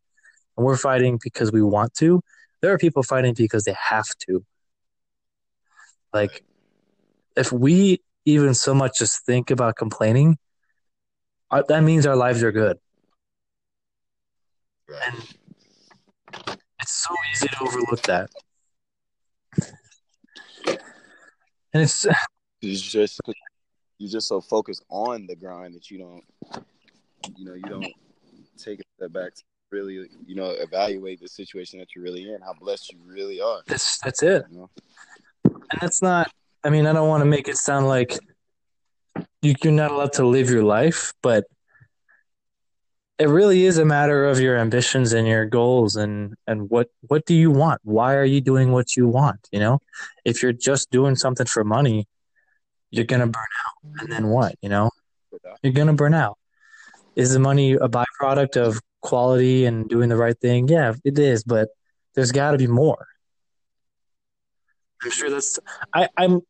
and 0.56 0.63
we're 0.63 0.78
fighting 0.78 1.18
because 1.24 1.51
we 1.51 1.63
want 1.63 1.96
to. 1.96 2.22
There 2.62 2.72
are 2.72 2.77
people 2.77 3.01
fighting 3.01 3.34
because 3.36 3.63
they 3.63 3.75
have 3.82 4.06
to. 4.27 4.46
Like, 6.13 6.44
if 7.36 7.51
we 7.51 8.03
even 8.25 8.53
so 8.53 8.75
much 8.75 9.00
just 9.00 9.25
think 9.25 9.50
about 9.50 9.75
complaining, 9.75 10.38
uh, 11.52 11.64
that 11.68 11.84
means 11.84 12.06
our 12.06 12.16
lives 12.16 12.44
are 12.44 12.52
good. 12.52 12.78
And 15.08 15.16
it's 16.82 16.92
so 16.92 17.14
easy 17.34 17.48
to 17.48 17.64
overlook 17.64 18.02
that. 18.04 18.30
and 21.75 21.84
it's 21.84 22.06
you 22.62 22.75
just 22.75 23.20
you're 23.98 24.10
just 24.10 24.28
so 24.28 24.40
focused 24.40 24.84
on 24.90 25.28
the 25.28 25.36
grind 25.36 25.75
that 25.75 25.92
you 25.92 25.98
don't 25.98 26.64
you 27.36 27.46
know 27.46 27.54
you 27.54 27.64
don't 27.64 27.94
take 28.58 28.80
a 28.80 28.84
step 28.98 29.12
back 29.12 29.36
to 29.36 29.44
really 29.72 30.08
you 30.25 30.36
know 30.36 30.52
evaluate 30.52 31.20
the 31.20 31.28
situation 31.28 31.80
that 31.80 31.94
you're 31.94 32.04
really 32.04 32.32
in 32.32 32.40
how 32.42 32.54
blessed 32.54 32.94
you 32.94 33.00
really 33.06 33.42
are 33.42 33.60
that's 33.68 34.00
that's 34.00 34.24
it 34.24 34.46
you 34.50 34.58
know? 34.58 34.70
and 35.44 35.82
that's 35.82 36.02
not 36.02 36.32
i 36.64 36.70
mean 36.70 36.88
i 36.88 36.94
don't 36.94 37.10
want 37.10 37.22
to 37.22 37.25
make 37.25 37.50
it 37.50 37.58
sound 37.58 37.88
like 37.88 38.18
you're 39.64 39.74
not 39.74 39.92
allowed 39.92 40.14
to 40.14 40.25
live 40.25 40.50
your 40.50 40.64
life 40.64 41.14
but 41.22 41.46
it 43.18 43.30
really 43.30 43.66
is 43.66 43.78
a 43.78 43.86
matter 43.86 44.25
of 44.25 44.40
your 44.40 44.58
ambitions 44.58 45.14
and 45.14 45.28
your 45.28 45.46
goals 45.46 45.96
and 45.96 46.36
and 46.48 46.70
what 46.70 46.90
what 47.08 47.25
do 47.25 47.34
you 47.34 47.50
want? 47.50 47.80
Why 47.84 48.16
are 48.16 48.25
you 48.25 48.42
doing 48.42 48.72
what 48.72 48.98
you 48.98 49.08
want? 49.08 49.48
You 49.52 49.60
know 49.60 49.80
if 50.25 50.44
you're 50.44 50.54
just 50.54 50.92
doing 50.92 51.16
something 51.16 51.46
for 51.46 51.64
money 51.64 52.08
you're 52.92 53.06
gonna 53.06 53.28
burn 53.28 53.44
out. 53.66 54.02
And 54.02 54.12
then 54.12 54.28
what 54.28 54.56
you 54.62 54.70
know? 54.70 54.90
You're 55.64 55.74
gonna 55.74 55.94
burn 55.94 56.14
out. 56.14 56.38
Is 57.16 57.34
the 57.34 57.40
money 57.40 57.74
a 57.74 57.88
byproduct 57.88 58.58
of 58.58 58.82
quality 59.02 59.66
and 59.66 59.88
doing 59.88 60.10
the 60.10 60.18
right 60.18 60.38
thing? 60.40 60.68
Yeah 60.68 60.94
it 61.04 61.18
is 61.18 61.44
but 61.44 61.70
there's 62.16 62.32
got 62.32 62.52
to 62.52 62.58
be 62.58 62.68
more. 62.68 63.08
I'm 65.04 65.12
sure 65.12 65.30
that's 65.30 65.60
i 65.94 66.10
i'm 66.18 66.42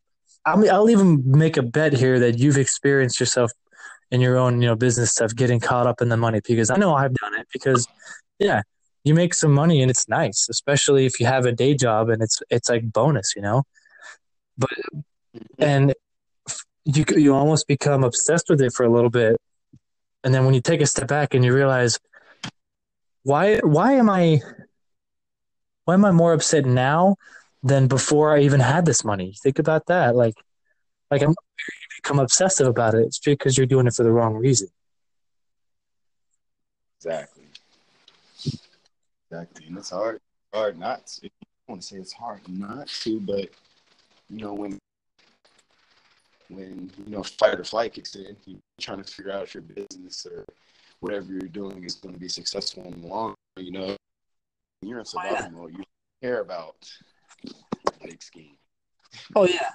I'll 0.45 0.89
even 0.89 1.23
make 1.25 1.57
a 1.57 1.63
bet 1.63 1.93
here 1.93 2.19
that 2.19 2.37
you've 2.37 2.57
experienced 2.57 3.19
yourself 3.19 3.51
in 4.11 4.21
your 4.21 4.37
own 4.37 4.61
you 4.61 4.67
know 4.67 4.75
business 4.75 5.11
stuff 5.11 5.35
getting 5.35 5.59
caught 5.59 5.87
up 5.87 6.01
in 6.01 6.09
the 6.09 6.17
money 6.17 6.39
because 6.47 6.69
i 6.69 6.75
know 6.75 6.93
i've 6.93 7.13
done 7.15 7.33
it 7.33 7.47
because 7.51 7.87
yeah 8.39 8.61
you 9.03 9.13
make 9.13 9.33
some 9.33 9.51
money 9.51 9.81
and 9.81 9.89
it's 9.89 10.07
nice 10.07 10.47
especially 10.49 11.05
if 11.05 11.19
you 11.19 11.25
have 11.25 11.45
a 11.45 11.51
day 11.51 11.73
job 11.73 12.09
and 12.09 12.21
it's 12.21 12.41
it's 12.49 12.69
like 12.69 12.91
bonus 12.91 13.33
you 13.35 13.41
know? 13.41 13.63
But 14.57 14.69
mm-hmm. 14.93 15.63
and 15.63 15.93
you 16.85 17.03
you 17.15 17.35
almost 17.35 17.67
become 17.67 18.03
obsessed 18.03 18.49
with 18.49 18.61
it 18.61 18.73
for 18.73 18.85
a 18.85 18.89
little 18.89 19.09
bit 19.09 19.37
and 20.23 20.33
then 20.33 20.45
when 20.45 20.53
you 20.53 20.61
take 20.61 20.81
a 20.81 20.85
step 20.85 21.07
back 21.07 21.33
and 21.33 21.43
you 21.43 21.53
realize 21.53 21.99
why 23.23 23.57
why 23.59 23.93
am 23.93 24.09
I 24.09 24.41
why 25.85 25.93
am 25.93 26.05
I 26.05 26.11
more 26.11 26.33
upset 26.33 26.65
now 26.65 27.15
than 27.65 27.87
before 27.87 28.35
I 28.35 28.41
even 28.41 28.59
had 28.59 28.85
this 28.85 29.03
money? 29.03 29.35
Think 29.41 29.59
about 29.59 29.87
that. 29.87 30.15
Like 30.15 30.35
like 31.11 31.21
I'm 31.21 31.29
you 31.29 31.87
become 31.97 32.19
obsessive 32.19 32.67
about 32.67 32.93
it. 32.93 33.05
It's 33.07 33.19
because 33.19 33.57
you're 33.57 33.67
doing 33.67 33.87
it 33.87 33.93
for 33.93 34.03
the 34.03 34.11
wrong 34.11 34.35
reason. 34.35 34.69
Exactly. 36.99 37.45
Exactly. 39.31 39.65
And 39.67 39.77
it's 39.77 39.89
hard 39.89 40.21
hard 40.53 40.79
not 40.79 41.07
to. 41.07 41.27
I 41.27 41.71
want 41.71 41.81
to 41.81 41.87
say 41.87 41.97
it's 41.97 42.13
hard 42.13 42.41
not 42.47 42.87
to, 42.87 43.19
but 43.19 43.49
you 44.29 44.37
know 44.37 44.53
when 44.53 44.77
when 46.49 46.91
you 47.03 47.11
know 47.11 47.23
fight 47.23 47.59
or 47.59 47.63
flight 47.63 47.93
kicks 47.93 48.15
in, 48.15 48.35
you're 48.45 48.59
trying 48.79 49.03
to 49.03 49.11
figure 49.11 49.31
out 49.31 49.43
if 49.43 49.55
your 49.55 49.63
business 49.63 50.27
or 50.27 50.45
whatever 50.99 51.31
you're 51.31 51.41
doing 51.41 51.83
is 51.83 51.95
going 51.95 52.13
to 52.13 52.19
be 52.19 52.29
successful 52.29 52.83
in 52.83 53.01
the 53.01 53.07
long. 53.07 53.33
You 53.57 53.71
know, 53.71 53.95
you're 54.83 54.99
in 54.99 55.05
survival 55.05 55.49
mode. 55.51 55.73
You 55.77 55.83
care 56.21 56.41
about 56.41 56.75
scheme. 58.19 58.57
Oh 59.35 59.45
yeah. 59.47 59.71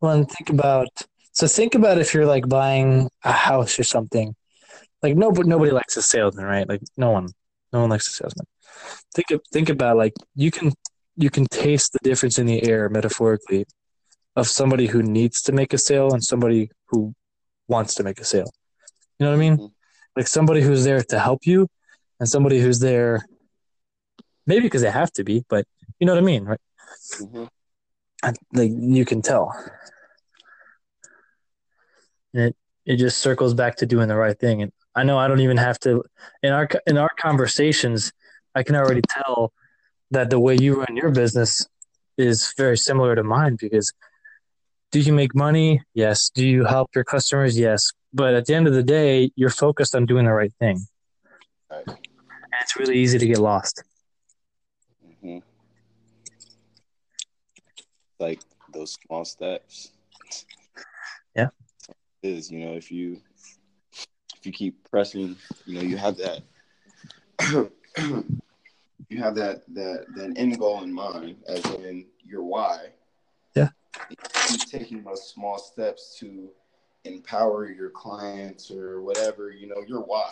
Well, 0.00 0.12
and 0.12 0.30
think 0.30 0.50
about 0.50 0.88
so 1.32 1.46
think 1.46 1.74
about 1.74 1.98
if 1.98 2.14
you're 2.14 2.26
like 2.26 2.48
buying 2.48 3.08
a 3.24 3.32
house 3.32 3.78
or 3.78 3.84
something. 3.84 4.34
Like 5.02 5.16
no, 5.16 5.32
but 5.32 5.46
nobody 5.46 5.70
likes 5.70 5.96
a 5.96 6.02
salesman, 6.02 6.46
right? 6.46 6.68
Like 6.68 6.80
no 6.96 7.10
one, 7.10 7.28
no 7.72 7.80
one 7.80 7.90
likes 7.90 8.08
a 8.08 8.12
salesman. 8.12 8.46
Think 9.14 9.30
of, 9.32 9.40
think 9.52 9.68
about 9.68 9.96
like 9.96 10.14
you 10.34 10.50
can 10.50 10.72
you 11.16 11.30
can 11.30 11.46
taste 11.46 11.92
the 11.92 11.98
difference 12.02 12.38
in 12.38 12.46
the 12.46 12.68
air 12.68 12.88
metaphorically 12.88 13.66
of 14.36 14.48
somebody 14.48 14.86
who 14.86 15.02
needs 15.02 15.42
to 15.42 15.52
make 15.52 15.72
a 15.72 15.78
sale 15.78 16.12
and 16.12 16.24
somebody 16.24 16.70
who 16.88 17.14
wants 17.68 17.94
to 17.94 18.02
make 18.02 18.20
a 18.20 18.24
sale. 18.24 18.50
You 19.18 19.26
know 19.26 19.30
what 19.30 19.36
I 19.36 19.38
mean? 19.38 19.56
Mhm. 19.58 19.72
Like 20.16 20.26
somebody 20.26 20.60
who's 20.60 20.84
there 20.84 21.02
to 21.02 21.18
help 21.18 21.46
you 21.46 21.68
and 22.18 22.28
somebody 22.28 22.60
who's 22.60 22.80
there 22.80 23.24
maybe 24.46 24.62
because 24.62 24.82
they 24.82 24.90
have 24.90 25.12
to 25.12 25.24
be, 25.24 25.44
but 25.48 25.66
you 25.98 26.06
know 26.06 26.14
what 26.14 26.22
I 26.22 26.26
mean, 26.26 26.44
right? 26.44 26.60
Mhm. 27.20 27.48
And, 28.22 28.38
Like 28.52 28.70
you 28.74 29.04
can 29.04 29.22
tell. 29.22 29.52
And 32.32 32.44
it 32.48 32.56
it 32.84 32.96
just 32.96 33.18
circles 33.18 33.54
back 33.54 33.76
to 33.76 33.86
doing 33.86 34.08
the 34.08 34.16
right 34.16 34.38
thing. 34.38 34.62
And 34.62 34.72
I 34.94 35.04
know 35.04 35.18
I 35.18 35.28
don't 35.28 35.40
even 35.40 35.56
have 35.56 35.78
to 35.80 36.04
in 36.42 36.52
our 36.52 36.68
in 36.86 36.98
our 36.98 37.10
conversations, 37.18 38.12
I 38.54 38.62
can 38.62 38.76
already 38.76 39.02
tell 39.08 39.52
that 40.10 40.30
the 40.30 40.38
way 40.40 40.56
you 40.60 40.74
run 40.80 40.96
your 40.96 41.10
business 41.10 41.66
is 42.16 42.52
very 42.56 42.76
similar 42.76 43.14
to 43.14 43.24
mine 43.24 43.56
because 43.60 43.92
do 44.92 45.00
you 45.00 45.12
make 45.12 45.34
money? 45.34 45.82
Yes. 45.94 46.30
Do 46.32 46.46
you 46.46 46.64
help 46.64 46.94
your 46.94 47.02
customers? 47.04 47.58
Yes. 47.58 47.90
But 48.12 48.34
at 48.34 48.46
the 48.46 48.54
end 48.54 48.68
of 48.68 48.74
the 48.74 48.82
day, 48.82 49.32
you're 49.34 49.50
focused 49.50 49.94
on 49.96 50.06
doing 50.06 50.24
the 50.26 50.32
right 50.32 50.52
thing. 50.60 50.86
Right. 51.68 51.82
And 51.88 52.60
it's 52.60 52.76
really 52.76 52.98
easy 52.98 53.18
to 53.18 53.26
get 53.26 53.38
lost. 53.38 53.82
Like 58.24 58.40
those 58.72 58.96
small 59.06 59.26
steps. 59.26 59.92
Yeah. 61.36 61.48
Is 62.22 62.50
you 62.50 62.64
know 62.64 62.72
if 62.72 62.90
you 62.90 63.20
if 64.36 64.46
you 64.46 64.52
keep 64.52 64.82
pressing, 64.90 65.36
you 65.66 65.74
know 65.74 65.82
you 65.82 65.98
have 65.98 66.16
that 66.16 66.40
you 69.10 69.18
have 69.18 69.34
that 69.34 69.62
that 69.74 70.06
that 70.16 70.32
end 70.36 70.58
goal 70.58 70.82
in 70.82 70.90
mind 70.90 71.36
as 71.46 71.62
in 71.66 72.06
your 72.24 72.42
why. 72.44 72.92
Yeah. 73.54 73.68
You 74.08 74.16
keep 74.48 74.70
taking 74.70 75.04
those 75.04 75.28
small 75.28 75.58
steps 75.58 76.16
to 76.20 76.48
empower 77.04 77.70
your 77.70 77.90
clients 77.90 78.70
or 78.70 79.02
whatever, 79.02 79.50
you 79.50 79.66
know, 79.66 79.82
your 79.86 80.00
why. 80.00 80.30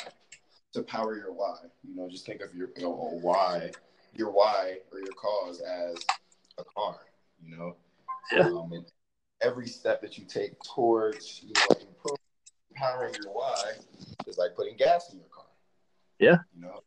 To 0.72 0.82
power 0.82 1.14
your 1.14 1.34
why. 1.34 1.58
You 1.86 1.94
know, 1.94 2.08
just 2.08 2.24
think 2.24 2.40
of 2.40 2.54
your 2.54 2.70
you 2.74 2.84
know, 2.84 3.18
why, 3.20 3.70
your 4.14 4.30
why 4.30 4.78
or 4.90 4.98
your 4.98 5.12
cause 5.12 5.60
as 5.60 5.96
a 6.56 6.64
car, 6.64 6.96
you 7.44 7.54
know. 7.54 7.76
Yeah. 8.30 8.46
Um, 8.46 8.72
and 8.72 8.86
every 9.42 9.66
step 9.66 10.00
that 10.02 10.16
you 10.18 10.24
take 10.24 10.52
towards, 10.62 11.42
you 11.42 11.52
know, 11.54 11.76
improving, 11.80 12.18
empowering 12.70 13.14
your 13.22 13.32
why 13.32 13.72
is 14.26 14.38
like 14.38 14.54
putting 14.54 14.76
gas 14.76 15.12
in 15.12 15.18
your 15.18 15.28
car. 15.28 15.44
Yeah. 16.18 16.36
You 16.54 16.62
know, 16.62 16.82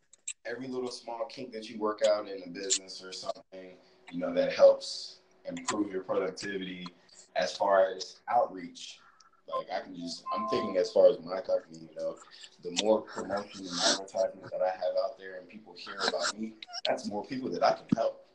every 0.46 0.68
little 0.68 0.92
small 0.92 1.26
kink 1.30 1.52
that 1.52 1.70
you 1.70 1.80
work 1.80 2.02
out 2.08 2.28
in 2.28 2.42
a 2.44 2.50
business 2.50 3.04
or 3.04 3.12
something, 3.12 3.76
you 4.12 4.20
know, 4.20 4.34
that 4.34 4.54
helps 4.54 5.20
improve 5.46 5.92
your 5.92 6.04
productivity 6.04 6.88
as 7.36 7.56
far 7.56 7.94
as 7.96 8.22
outreach. 8.30 9.00
Like 9.48 9.68
I 9.72 9.82
can 9.84 9.96
just, 9.96 10.24
I'm 10.36 10.48
thinking 10.50 10.78
as 10.78 10.92
far 10.92 11.10
as 11.10 11.18
my 11.20 11.42
company, 11.42 11.80
you 11.90 11.96
know, 11.96 12.16
the 12.64 12.84
more 12.84 13.02
promotion 13.02 13.68
and 13.68 13.80
advertisement 13.92 14.50
that 14.52 14.62
I 14.62 14.70
have 14.70 14.96
out 15.04 15.20
there 15.20 15.38
and 15.40 15.48
people 15.48 15.76
hear 15.78 15.96
about 16.08 16.40
me, 16.40 16.54
that's 16.86 17.08
more 17.08 17.24
people 17.26 17.52
that 17.52 17.64
I 17.64 17.74
can 17.74 17.86
help. 17.96 18.26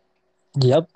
Yep. 0.61 0.89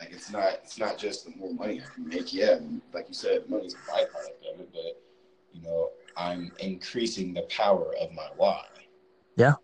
Like 0.00 0.12
it's 0.12 0.30
not, 0.30 0.54
it's 0.62 0.78
not 0.78 0.98
just 0.98 1.24
the 1.24 1.32
more 1.36 1.52
money 1.54 1.80
I 1.80 1.94
can 1.94 2.08
make. 2.08 2.32
Yeah, 2.32 2.58
like 2.92 3.06
you 3.08 3.14
said, 3.14 3.48
money's 3.48 3.74
a 3.74 3.78
byproduct 3.90 4.54
of 4.54 4.60
it, 4.60 4.70
but 4.72 5.02
you 5.52 5.62
know, 5.62 5.90
I'm 6.16 6.52
increasing 6.58 7.32
the 7.34 7.42
power 7.42 7.94
of 8.00 8.12
my 8.12 8.28
why. 8.36 8.64
Yeah. 9.36 9.54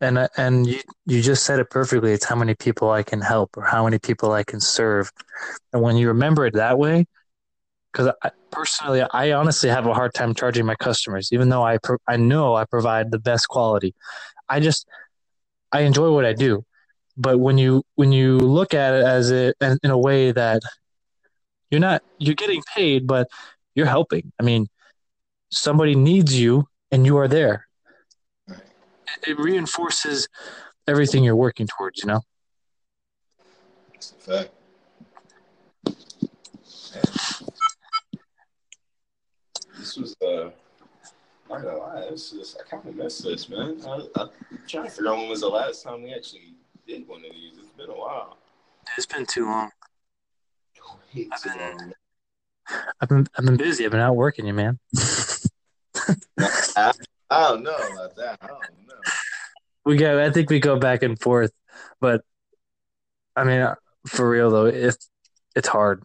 And 0.00 0.18
uh, 0.18 0.28
and 0.36 0.66
you 0.66 0.80
you 1.06 1.22
just 1.22 1.44
said 1.44 1.58
it 1.58 1.70
perfectly. 1.70 2.12
It's 2.12 2.24
how 2.24 2.36
many 2.36 2.54
people 2.54 2.90
I 2.90 3.02
can 3.02 3.20
help 3.20 3.56
or 3.56 3.64
how 3.64 3.84
many 3.84 3.98
people 3.98 4.32
I 4.32 4.44
can 4.44 4.60
serve. 4.60 5.10
And 5.72 5.82
when 5.82 5.96
you 5.96 6.08
remember 6.08 6.46
it 6.46 6.54
that 6.54 6.78
way, 6.78 7.06
because 7.92 8.12
personally, 8.52 9.02
I 9.02 9.32
honestly 9.32 9.70
have 9.70 9.86
a 9.86 9.94
hard 9.94 10.14
time 10.14 10.34
charging 10.34 10.66
my 10.66 10.76
customers, 10.76 11.30
even 11.32 11.48
though 11.48 11.64
I 11.64 11.78
pro- 11.78 11.98
I 12.06 12.16
know 12.16 12.54
I 12.54 12.64
provide 12.64 13.10
the 13.10 13.18
best 13.18 13.48
quality. 13.48 13.94
I 14.48 14.60
just 14.60 14.86
I 15.72 15.80
enjoy 15.80 16.12
what 16.12 16.24
I 16.24 16.32
do, 16.32 16.64
but 17.18 17.38
when 17.38 17.58
you 17.58 17.82
when 17.96 18.12
you 18.12 18.38
look 18.38 18.72
at 18.72 18.94
it 18.94 19.04
as 19.04 19.30
it 19.30 19.56
in 19.60 19.78
in 19.82 19.90
a 19.90 19.98
way 19.98 20.30
that 20.30 20.62
you're 21.70 21.80
not 21.80 22.02
you're 22.18 22.36
getting 22.36 22.62
paid, 22.74 23.06
but 23.06 23.28
you're 23.74 23.86
helping. 23.86 24.32
I 24.40 24.44
mean, 24.44 24.68
somebody 25.50 25.94
needs 25.94 26.38
you, 26.38 26.68
and 26.90 27.04
you 27.04 27.18
are 27.18 27.28
there. 27.28 27.66
Right. 28.46 28.60
It, 29.26 29.38
reinforces 29.38 30.28
everything 30.86 31.24
you're 31.24 31.36
working 31.36 31.66
towards. 31.66 32.02
You 32.02 32.06
know. 32.08 32.20
It's 33.94 34.12
a 34.12 34.14
fact. 34.14 34.50
This 39.78 39.96
was 39.96 40.16
uh, 40.22 40.50
not 41.48 41.62
gonna 41.62 41.76
lie, 41.78 42.08
this 42.10 42.32
is 42.32 42.56
I 42.60 42.68
kind 42.68 42.86
of 42.86 42.94
missed 42.96 43.24
this, 43.24 43.48
man. 43.48 43.80
I, 43.86 44.06
I'm 44.16 44.30
trying 44.66 44.84
to 44.84 44.90
figure 44.90 45.10
out 45.10 45.18
when 45.18 45.28
was 45.28 45.40
the 45.40 45.48
last 45.48 45.82
time 45.82 46.02
we 46.02 46.12
actually 46.12 46.54
did 46.88 47.06
one 47.06 47.22
of 47.24 47.30
these. 47.32 47.52
It's 47.58 47.68
been 47.76 47.90
a 47.90 47.92
while. 47.92 48.38
It's 48.96 49.06
been 49.06 49.26
too 49.26 49.44
long. 49.44 49.70
I've 51.32 51.42
been- 51.42 51.92
I've 53.00 53.08
been 53.08 53.26
I've 53.36 53.44
been 53.46 53.56
busy. 53.56 53.84
I've 53.86 53.92
been 53.92 54.00
out 54.00 54.16
working 54.16 54.46
you, 54.46 54.52
man. 54.52 54.78
I, 56.76 56.92
I 57.30 57.48
don't 57.48 57.62
know 57.62 57.76
about 57.76 58.14
that. 58.16 58.38
I 58.42 58.46
don't 58.46 58.60
know. 58.60 58.94
we 59.86 59.96
go. 59.96 60.22
I 60.22 60.30
think 60.30 60.50
we 60.50 60.60
go 60.60 60.78
back 60.78 61.02
and 61.02 61.18
forth, 61.18 61.50
but 62.00 62.22
I 63.36 63.44
mean, 63.44 63.60
uh, 63.60 63.76
for 64.06 64.28
real 64.28 64.50
though, 64.50 64.66
it's 64.66 65.08
it's 65.56 65.68
hard. 65.68 66.02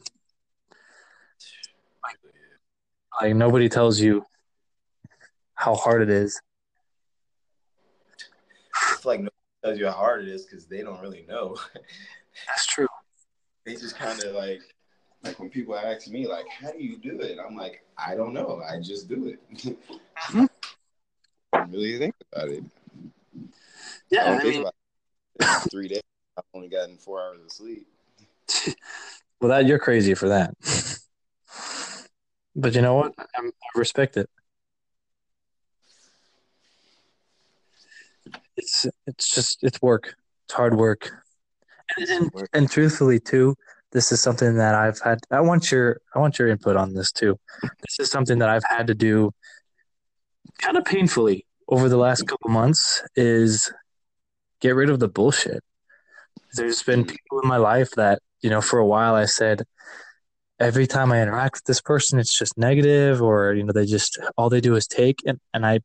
Like 3.21 3.35
nobody 3.35 3.67
tells 3.67 3.99
you 3.99 4.25
how 5.55 5.75
hard 5.75 6.01
it 6.01 6.09
is. 6.09 6.41
It's 8.93 9.05
like 9.05 9.19
nobody 9.19 9.42
tells 9.63 9.79
you 9.79 9.85
how 9.85 9.93
hard 9.93 10.23
it 10.23 10.27
is 10.27 10.45
because 10.45 10.65
they 10.65 10.81
don't 10.81 10.99
really 11.01 11.25
know. 11.27 11.55
That's 12.47 12.65
true. 12.67 12.87
they 13.65 13.73
just 13.75 13.95
kind 13.95 14.19
of 14.23 14.35
like 14.35 14.61
like 15.23 15.39
when 15.39 15.49
people 15.49 15.75
ask 15.77 16.07
me 16.09 16.27
like 16.27 16.45
how 16.49 16.71
do 16.71 16.83
you 16.83 16.97
do 16.97 17.19
it 17.21 17.37
i'm 17.39 17.55
like 17.55 17.85
i 17.97 18.13
don't 18.15 18.33
know 18.33 18.61
i 18.69 18.79
just 18.81 19.07
do 19.07 19.27
it 19.27 19.39
Mhm. 20.29 20.47
I 21.53 21.59
really 21.59 21.97
think 21.97 22.15
about 22.31 22.49
it 22.49 22.63
i 22.63 23.39
Yeah, 24.09 24.23
I 24.25 24.31
think 24.41 24.43
mean, 24.45 24.61
about 24.61 24.73
it 25.39 25.41
in 25.47 25.69
three 25.69 25.87
days 25.87 26.01
i've 26.37 26.43
only 26.53 26.67
gotten 26.69 26.97
four 26.97 27.21
hours 27.21 27.39
of 27.43 27.51
sleep 27.51 27.87
well, 29.41 29.49
that 29.49 29.65
you're 29.65 29.79
crazy 29.79 30.13
for 30.13 30.29
that. 30.29 30.53
But 32.55 32.75
you 32.75 32.81
know 32.81 32.95
what? 32.95 33.13
I'm, 33.35 33.47
I 33.47 33.79
respect 33.79 34.17
it. 34.17 34.29
It's 38.73 38.87
it's 39.05 39.33
just 39.33 39.63
it's 39.63 39.81
work. 39.81 40.15
It's 40.45 40.53
hard 40.53 40.75
work. 40.75 41.11
And, 41.97 42.09
and, 42.09 42.31
and 42.53 42.71
truthfully 42.71 43.19
too, 43.19 43.55
this 43.91 44.11
is 44.11 44.19
something 44.19 44.55
that 44.55 44.73
I've 44.73 44.99
had. 44.99 45.19
I 45.29 45.41
want 45.41 45.71
your 45.71 46.01
I 46.15 46.19
want 46.19 46.39
your 46.39 46.47
input 46.47 46.75
on 46.75 46.93
this 46.93 47.11
too. 47.11 47.37
This 47.61 47.99
is 47.99 48.09
something 48.09 48.39
that 48.39 48.49
I've 48.49 48.63
had 48.67 48.87
to 48.87 48.95
do, 48.95 49.31
kind 50.59 50.77
of 50.77 50.85
painfully 50.85 51.45
over 51.67 51.89
the 51.89 51.97
last 51.97 52.27
couple 52.27 52.49
months. 52.49 53.03
Is 53.15 53.71
get 54.59 54.75
rid 54.75 54.89
of 54.89 54.99
the 54.99 55.07
bullshit. 55.07 55.63
There's 56.53 56.81
been 56.81 57.01
mm-hmm. 57.01 57.09
people 57.09 57.41
in 57.41 57.47
my 57.47 57.57
life 57.57 57.91
that 57.91 58.19
you 58.41 58.49
know 58.49 58.61
for 58.61 58.79
a 58.79 58.85
while 58.85 59.13
I 59.13 59.25
said 59.25 59.63
every 60.59 60.87
time 60.87 61.11
I 61.11 61.21
interact 61.21 61.57
with 61.57 61.65
this 61.65 61.81
person, 61.81 62.19
it's 62.19 62.37
just 62.37 62.57
negative, 62.57 63.21
or 63.21 63.53
you 63.53 63.63
know 63.63 63.73
they 63.73 63.85
just 63.85 64.17
all 64.37 64.49
they 64.49 64.61
do 64.61 64.75
is 64.75 64.87
take, 64.87 65.19
and 65.25 65.39
and 65.53 65.65
I 65.65 65.81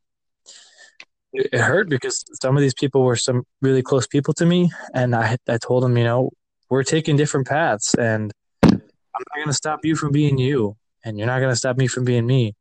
it 1.33 1.59
hurt 1.59 1.89
because 1.89 2.23
some 2.41 2.55
of 2.57 2.61
these 2.61 2.73
people 2.73 3.03
were 3.03 3.15
some 3.15 3.43
really 3.61 3.81
close 3.81 4.07
people 4.07 4.33
to 4.35 4.45
me, 4.45 4.71
and 4.93 5.15
I 5.15 5.37
I 5.47 5.57
told 5.57 5.83
them, 5.83 5.97
you 5.97 6.03
know, 6.03 6.31
we're 6.69 6.83
taking 6.83 7.17
different 7.17 7.47
paths, 7.47 7.93
and 7.95 8.31
I'm 8.63 8.71
not 8.71 9.35
going 9.35 9.47
to 9.47 9.53
stop 9.53 9.83
you 9.83 9.95
from 9.95 10.11
being 10.11 10.37
you, 10.37 10.75
and 11.03 11.17
you're 11.17 11.27
not 11.27 11.39
going 11.39 11.51
to 11.51 11.55
stop 11.55 11.77
me 11.77 11.87
from 11.87 12.05
being 12.05 12.25
me. 12.25 12.55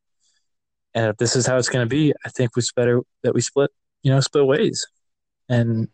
And 0.94 1.06
if 1.06 1.16
this 1.16 1.36
is 1.36 1.46
how 1.46 1.56
it's 1.58 1.68
going 1.68 1.86
to 1.86 1.88
be, 1.88 2.12
I 2.24 2.30
think 2.30 2.50
it's 2.56 2.72
better 2.72 3.00
that 3.22 3.34
we 3.34 3.40
split, 3.40 3.70
you 4.02 4.10
know, 4.10 4.20
split 4.20 4.46
ways. 4.46 4.86
And 5.48 5.88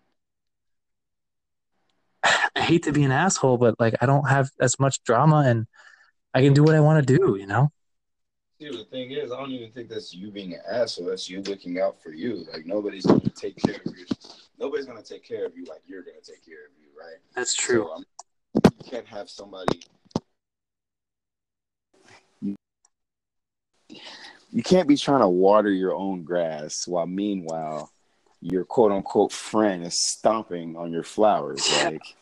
I 2.25 2.61
hate 2.61 2.85
to 2.85 2.93
be 2.93 3.05
an 3.05 3.13
asshole, 3.13 3.59
but 3.59 3.79
like 3.79 3.95
I 4.01 4.07
don't 4.07 4.29
have 4.29 4.51
as 4.61 4.79
much 4.81 5.03
drama, 5.05 5.45
and 5.47 5.67
I 6.33 6.43
can 6.43 6.55
do 6.55 6.65
what 6.65 6.75
I 6.75 6.81
want 6.81 7.07
to 7.07 7.19
do, 7.19 7.37
you 7.37 7.47
know. 7.47 7.71
See, 8.61 8.69
the 8.69 8.85
thing 8.85 9.11
is, 9.11 9.33
I 9.33 9.37
don't 9.37 9.51
even 9.51 9.71
think 9.73 9.89
that's 9.89 10.15
you 10.15 10.31
being 10.31 10.55
an 10.55 10.61
asshole. 10.71 11.07
That's 11.07 11.29
you 11.29 11.43
looking 11.43 11.81
out 11.81 12.01
for 12.01 12.11
you. 12.11 12.47
Like 12.53 12.67
nobody's 12.67 13.05
gonna 13.05 13.29
take 13.31 13.57
care 13.57 13.81
of 13.85 13.97
you. 13.97 14.07
Nobody's 14.59 14.87
gonna 14.87 15.03
take 15.03 15.27
care 15.27 15.45
of 15.45 15.57
you 15.57 15.65
like 15.65 15.83
you're 15.87 16.03
gonna 16.03 16.19
take 16.23 16.45
care 16.45 16.67
of 16.67 16.73
you, 16.81 16.89
right? 16.99 17.19
That's 17.35 17.55
true. 17.55 17.89
So, 17.89 17.95
um, 17.95 18.05
you 18.55 18.91
can't 18.91 19.07
have 19.09 19.29
somebody. 19.29 19.81
You 24.55 24.63
can't 24.63 24.87
be 24.87 24.97
trying 24.97 25.21
to 25.21 25.29
water 25.29 25.71
your 25.71 25.95
own 25.95 26.23
grass 26.23 26.87
while 26.87 27.09
meanwhile 27.09 27.91
your 28.41 28.65
quote 28.65 28.93
unquote 28.93 29.33
friend 29.33 29.85
is 29.85 29.99
stomping 29.99 30.77
on 30.77 30.93
your 30.93 31.03
flowers. 31.03 31.69
Like 31.85 32.15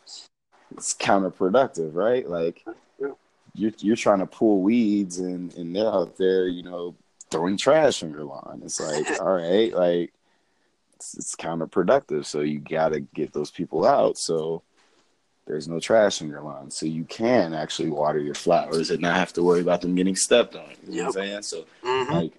it's 0.71 0.95
counterproductive, 0.95 1.93
right? 1.93 2.27
Like 2.27 2.65
you're 3.55 3.71
you're 3.79 3.95
trying 3.95 4.19
to 4.19 4.25
pull 4.25 4.61
weeds 4.61 5.19
and 5.19 5.53
and 5.55 5.75
they're 5.75 5.87
out 5.87 6.17
there, 6.17 6.47
you 6.47 6.63
know, 6.63 6.95
throwing 7.29 7.57
trash 7.57 8.03
on 8.03 8.11
your 8.11 8.23
lawn. 8.23 8.61
It's 8.63 8.79
like, 8.79 9.07
all 9.19 9.33
right, 9.33 9.73
like 9.73 10.13
it's, 10.95 11.17
it's 11.17 11.35
counterproductive. 11.35 12.25
So 12.25 12.41
you 12.41 12.59
got 12.59 12.89
to 12.89 13.01
get 13.01 13.33
those 13.33 13.51
people 13.51 13.85
out. 13.85 14.17
So 14.17 14.63
there's 15.45 15.67
no 15.67 15.79
trash 15.79 16.21
in 16.21 16.29
your 16.29 16.41
lawn, 16.41 16.71
so 16.71 16.85
you 16.85 17.03
can 17.03 17.53
actually 17.53 17.89
water 17.89 18.19
your 18.19 18.35
flowers 18.35 18.89
and 18.91 19.01
not 19.01 19.15
have 19.17 19.33
to 19.33 19.43
worry 19.43 19.61
about 19.61 19.81
them 19.81 19.93
getting 19.95 20.15
stepped 20.15 20.55
on. 20.55 20.63
You 20.87 20.97
know 20.97 21.07
what 21.07 21.17
I'm 21.17 21.23
saying? 21.23 21.41
So 21.43 21.65
Mhm. 21.83 22.09
like, 22.09 22.33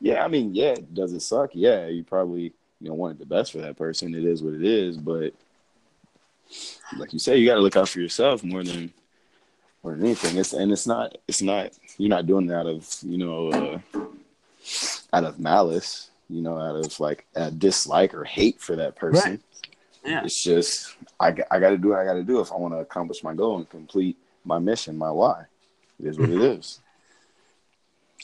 yeah, 0.00 0.24
I 0.24 0.28
mean, 0.28 0.54
yeah, 0.54 0.76
does 0.92 1.12
it 1.12 1.20
suck? 1.20 1.50
Yeah, 1.52 1.86
you 1.86 2.02
probably 2.02 2.52
you 2.80 2.88
know 2.88 2.94
wanted 2.94 3.18
the 3.18 3.26
best 3.26 3.52
for 3.52 3.58
that 3.58 3.76
person. 3.76 4.14
It 4.14 4.24
is 4.24 4.42
what 4.42 4.54
it 4.54 4.64
is, 4.64 4.96
but 4.96 5.32
like 6.96 7.12
you 7.12 7.18
say, 7.18 7.36
you 7.36 7.46
got 7.46 7.54
to 7.56 7.60
look 7.60 7.76
out 7.76 7.88
for 7.88 8.00
yourself 8.00 8.42
more 8.44 8.62
than 8.62 8.92
than 9.94 10.04
anything. 10.04 10.36
It's 10.36 10.52
and 10.52 10.72
it's 10.72 10.86
not 10.86 11.16
it's 11.28 11.42
not 11.42 11.72
you're 11.98 12.10
not 12.10 12.26
doing 12.26 12.50
it 12.50 12.54
out 12.54 12.66
of 12.66 12.88
you 13.02 13.18
know 13.18 13.50
uh, 13.50 14.00
out 15.12 15.24
of 15.24 15.38
malice, 15.38 16.10
you 16.28 16.42
know, 16.42 16.58
out 16.58 16.76
of 16.76 16.98
like 17.00 17.26
a 17.34 17.50
dislike 17.50 18.14
or 18.14 18.24
hate 18.24 18.60
for 18.60 18.76
that 18.76 18.96
person. 18.96 19.32
Right. 19.32 19.40
Yeah. 20.04 20.24
It's 20.24 20.42
just 20.42 20.94
I 21.20 21.28
I 21.50 21.60
got 21.60 21.70
to 21.70 21.78
do 21.78 21.88
what 21.88 21.98
I 21.98 22.04
got 22.04 22.14
to 22.14 22.22
do 22.22 22.40
if 22.40 22.52
I 22.52 22.56
want 22.56 22.74
to 22.74 22.78
accomplish 22.78 23.22
my 23.22 23.34
goal 23.34 23.58
and 23.58 23.68
complete 23.68 24.16
my 24.44 24.58
mission, 24.58 24.96
my 24.96 25.10
why. 25.10 25.44
It 26.00 26.06
is 26.06 26.18
what 26.18 26.30
it 26.30 26.40
is. 26.40 26.80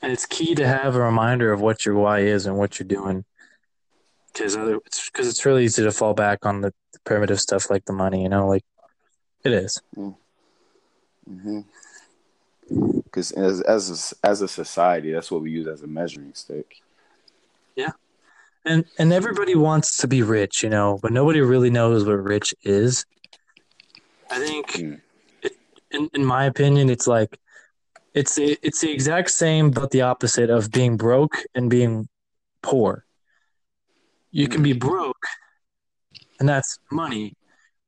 And 0.02 0.12
it's 0.12 0.26
key 0.26 0.54
to 0.54 0.66
have 0.66 0.94
a 0.94 1.00
reminder 1.00 1.52
of 1.52 1.60
what 1.60 1.84
your 1.84 1.96
why 1.96 2.20
is 2.20 2.46
and 2.46 2.56
what 2.56 2.78
you're 2.78 2.86
doing. 2.86 3.24
Because 4.32 4.56
other, 4.56 4.76
it's 4.86 5.10
because 5.10 5.28
it's 5.28 5.44
really 5.44 5.64
easy 5.64 5.82
to 5.82 5.92
fall 5.92 6.14
back 6.14 6.46
on 6.46 6.62
the, 6.62 6.72
the 6.92 6.98
primitive 7.04 7.40
stuff 7.40 7.70
like 7.70 7.84
the 7.84 7.92
money, 7.92 8.22
you 8.22 8.28
know, 8.28 8.48
like 8.48 8.64
it 9.44 9.52
is. 9.52 9.80
Because 13.04 13.32
as 13.32 13.60
as 13.62 14.14
a, 14.22 14.26
as 14.26 14.42
a 14.42 14.48
society, 14.48 15.12
that's 15.12 15.30
what 15.30 15.42
we 15.42 15.50
use 15.50 15.66
as 15.66 15.82
a 15.82 15.86
measuring 15.86 16.34
stick. 16.34 16.76
Yeah, 17.76 17.92
and 18.64 18.84
and 18.98 19.12
everybody 19.12 19.54
wants 19.54 19.98
to 19.98 20.08
be 20.08 20.22
rich, 20.22 20.62
you 20.62 20.70
know, 20.70 20.98
but 21.02 21.12
nobody 21.12 21.40
really 21.40 21.70
knows 21.70 22.04
what 22.04 22.12
rich 22.14 22.54
is. 22.62 23.04
I 24.30 24.38
think, 24.38 24.66
Mm. 24.72 25.00
it, 25.42 25.52
in 25.90 26.08
in 26.14 26.24
my 26.24 26.44
opinion, 26.44 26.88
it's 26.88 27.06
like 27.06 27.38
it's 28.14 28.34
the, 28.34 28.58
it's 28.62 28.80
the 28.80 28.90
exact 28.90 29.30
same 29.30 29.70
but 29.70 29.90
the 29.90 30.02
opposite 30.02 30.50
of 30.50 30.70
being 30.70 30.96
broke 30.96 31.36
and 31.54 31.68
being 31.70 32.08
poor. 32.62 33.04
You 34.30 34.48
can 34.48 34.62
be 34.62 34.72
broke, 34.72 35.24
and 36.40 36.48
that's 36.48 36.78
money. 36.90 37.34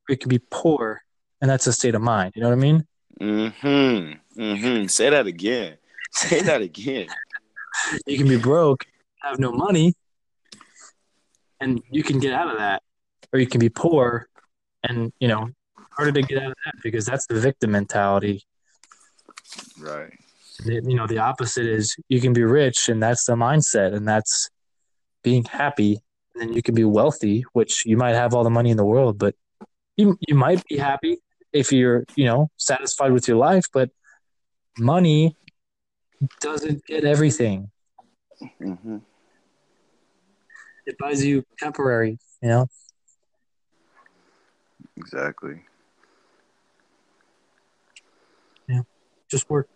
Or 0.06 0.12
you 0.12 0.18
can 0.18 0.28
be 0.28 0.40
poor, 0.50 1.00
and 1.40 1.50
that's 1.50 1.66
a 1.66 1.72
state 1.72 1.94
of 1.94 2.02
mind. 2.02 2.32
You 2.34 2.42
know 2.42 2.48
what 2.48 2.58
I 2.58 2.60
mean? 2.60 2.86
Mm-hmm. 3.20 4.40
Mm-hmm. 4.40 4.86
Say 4.86 5.10
that 5.10 5.26
again. 5.26 5.76
Say 6.12 6.40
that 6.42 6.62
again. 6.62 7.08
You 8.06 8.16
can 8.16 8.28
be 8.28 8.36
broke, 8.36 8.86
have 9.20 9.40
no 9.40 9.50
money, 9.50 9.94
and 11.58 11.82
you 11.90 12.04
can 12.04 12.20
get 12.20 12.32
out 12.32 12.48
of 12.48 12.58
that, 12.58 12.84
or 13.32 13.40
you 13.40 13.48
can 13.48 13.58
be 13.58 13.68
poor, 13.68 14.28
and 14.84 15.12
you 15.18 15.26
know 15.26 15.50
harder 15.90 16.12
to 16.12 16.22
get 16.22 16.38
out 16.38 16.52
of 16.52 16.56
that 16.64 16.74
because 16.84 17.04
that's 17.04 17.26
the 17.26 17.34
victim 17.34 17.72
mentality. 17.72 18.44
Right. 19.78 20.12
You 20.64 20.94
know, 20.94 21.08
the 21.08 21.18
opposite 21.18 21.66
is 21.66 21.96
you 22.08 22.20
can 22.20 22.32
be 22.32 22.44
rich, 22.44 22.88
and 22.88 23.02
that's 23.02 23.24
the 23.24 23.34
mindset, 23.34 23.92
and 23.92 24.06
that's 24.06 24.48
being 25.24 25.44
happy. 25.44 25.98
And 26.34 26.42
then 26.42 26.52
you 26.52 26.62
can 26.62 26.76
be 26.76 26.84
wealthy, 26.84 27.44
which 27.54 27.84
you 27.84 27.96
might 27.96 28.14
have 28.14 28.34
all 28.34 28.44
the 28.44 28.50
money 28.50 28.70
in 28.70 28.76
the 28.76 28.84
world, 28.84 29.18
but 29.18 29.34
you 29.96 30.16
you 30.28 30.36
might 30.36 30.64
be 30.68 30.76
happy 30.76 31.18
if 31.54 31.72
you're 31.72 32.04
you 32.16 32.26
know 32.26 32.50
satisfied 32.56 33.12
with 33.12 33.26
your 33.26 33.38
life. 33.38 33.64
But 33.72 33.90
money 34.78 35.36
doesn't 36.40 36.84
get 36.86 37.04
everything. 37.04 37.70
Mm-hmm. 38.60 38.98
It 40.86 40.98
buys 40.98 41.24
you 41.24 41.44
temporary, 41.58 42.18
you 42.42 42.48
know. 42.48 42.68
Exactly. 44.96 45.62
Yeah 48.68 48.82
just 49.34 49.50
work. 49.50 49.68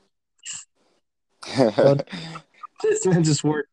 This 1.56 3.06
man 3.06 3.22
just 3.24 3.42
work. 3.42 3.66